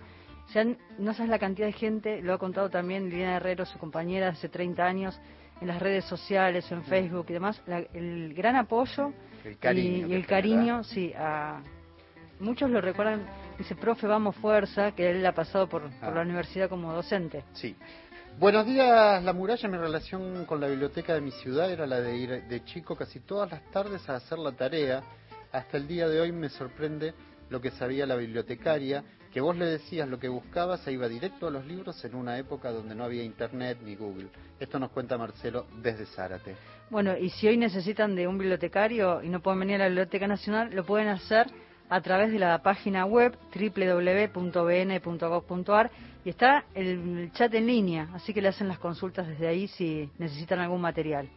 [0.99, 4.49] No sabes la cantidad de gente, lo ha contado también Liliana Herrero, su compañera hace
[4.49, 5.19] 30 años,
[5.61, 9.13] en las redes sociales, en Facebook y demás, la- el gran apoyo
[9.45, 11.61] El cariño y, el cariño, sí, a
[12.41, 13.25] muchos lo recuerdan,
[13.57, 16.15] dice, profe, vamos fuerza, que él ha pasado por, por Ah.
[16.15, 17.45] la universidad como docente.
[17.53, 17.77] Sí.
[18.39, 19.69] Buenos días, La Muralla.
[19.69, 23.21] Mi relación con la biblioteca de mi ciudad era la de ir de chico casi
[23.21, 25.03] todas las tardes a hacer la tarea.
[25.53, 27.15] Hasta el día de hoy me sorprende
[27.51, 31.49] lo que sabía la bibliotecaria, que vos le decías lo que buscabas e iba directo
[31.49, 34.29] a los libros en una época donde no había internet ni Google.
[34.61, 36.55] Esto nos cuenta Marcelo desde Zárate.
[36.91, 40.27] Bueno, y si hoy necesitan de un bibliotecario y no pueden venir a la Biblioteca
[40.27, 41.47] Nacional, lo pueden hacer
[41.89, 45.01] a través de la página web www.bn.gov.ar
[46.25, 50.11] y está el chat en línea, así que le hacen las consultas desde ahí si
[50.19, 51.29] necesitan algún material.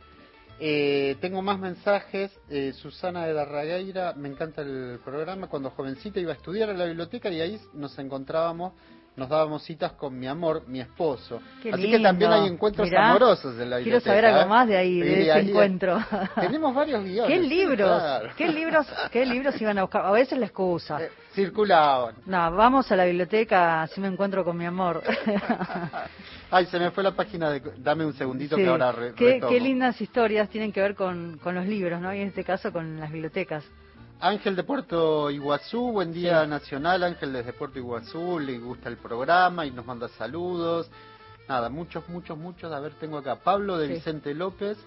[0.60, 2.32] Eh, tengo más mensajes.
[2.50, 5.48] Eh, Susana de Darragueira, me encanta el programa.
[5.48, 8.74] Cuando jovencita iba a estudiar a la biblioteca y ahí nos encontrábamos,
[9.16, 11.42] nos dábamos citas con mi amor, mi esposo.
[11.64, 12.46] Qué Así que también lindo.
[12.46, 14.10] hay encuentros Mirá, amorosos en la Quiero biblioteca.
[14.12, 14.46] saber algo ¿eh?
[14.46, 15.98] más de ahí, de Sí, ese ahí- encuentro.
[16.40, 17.28] Tenemos varios guiones.
[17.32, 18.00] ¿Qué libros?
[18.02, 18.30] claro.
[18.36, 18.88] ¿Qué libros?
[19.12, 20.06] ¿Qué libros iban a buscar?
[20.06, 21.02] A veces la excusa.
[21.02, 22.16] Eh, Circulaban.
[22.26, 25.02] No, vamos a la biblioteca, así me encuentro con mi amor.
[26.52, 27.62] Ay, se me fue la página de...
[27.78, 28.64] Dame un segundito Sí.
[28.64, 29.52] que ahora re- qué, retomo.
[29.52, 32.14] qué lindas historias tienen que ver con, con los libros, ¿no?
[32.14, 33.64] Y en este caso con las bibliotecas.
[34.26, 39.68] Ángel de Puerto Iguazú, buen día nacional, Ángel desde Puerto Iguazú, le gusta el programa
[39.68, 40.90] y nos manda saludos.
[41.48, 42.74] Nada, muchos, muchos, muchos.
[42.74, 43.94] A ver, tengo acá Pablo de Sí.
[43.94, 44.80] Vicente López.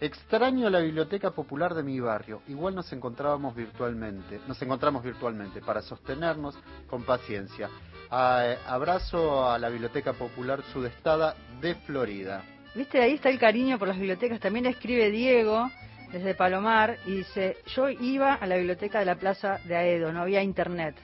[0.00, 2.40] Extraño la biblioteca popular de mi barrio.
[2.48, 6.56] Igual nos encontrábamos virtualmente, nos encontramos virtualmente para sostenernos
[6.88, 7.68] con paciencia.
[8.10, 12.42] A- abrazo a la biblioteca popular sudestada de Florida.
[12.74, 14.40] Viste, ahí está el cariño por las bibliotecas.
[14.40, 15.70] También escribe Diego
[16.12, 20.22] desde Palomar y dice, yo iba a la biblioteca de la Plaza de Aedo, no
[20.22, 20.96] había internet.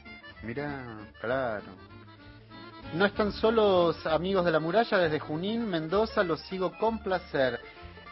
[0.43, 1.65] Mirá, claro.
[2.95, 7.59] No están solos amigos de la muralla, desde Junín, Mendoza, los sigo con placer.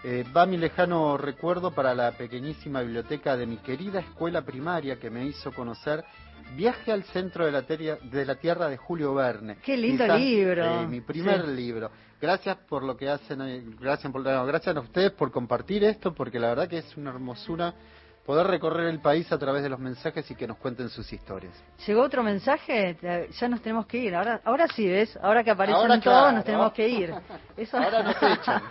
[0.02, 5.10] Eh, va mi lejano recuerdo para la pequeñísima biblioteca de mi querida escuela primaria que
[5.10, 6.02] me hizo conocer
[6.56, 9.58] Viaje al centro de la, teria- de la tierra de Julio Verne.
[9.62, 10.64] Qué lindo Quizás, libro.
[10.82, 11.52] eh, mi primer Sí.
[11.52, 11.90] libro.
[12.20, 16.38] Gracias por lo que hacen, gracias, por, no, gracias a ustedes por compartir esto, porque
[16.38, 17.74] la verdad que es una hermosura
[18.26, 21.52] poder recorrer el país a través de los mensajes y que nos cuenten sus historias.
[21.86, 22.96] ¿Llegó otro mensaje?
[23.02, 24.14] Eh, Ya nos tenemos que ir.
[24.14, 25.18] Ahora, ahora sí, ¿ves?
[25.22, 26.32] Ahora que aparecen Ahora, todos, claro.
[26.32, 27.14] nos tenemos que ir.
[27.56, 27.78] Eso...
[27.78, 28.62] Ahora nos echan.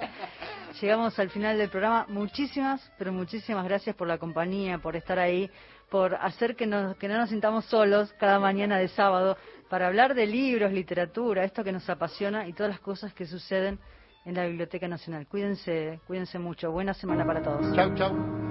[0.80, 2.06] Llegamos al final del programa.
[2.08, 5.50] Muchísimas, pero muchísimas gracias por la compañía, por estar ahí,
[5.90, 9.36] por hacer que, nos, que no nos sintamos solos cada mañana de sábado,
[9.68, 13.78] para hablar de libros, literatura, esto que nos apasiona y todas las cosas que suceden
[14.24, 15.26] en la Biblioteca Nacional.
[15.26, 16.70] Cuídense, cuídense mucho.
[16.70, 17.74] Buena semana para todos.
[17.74, 18.47] Chau, chau.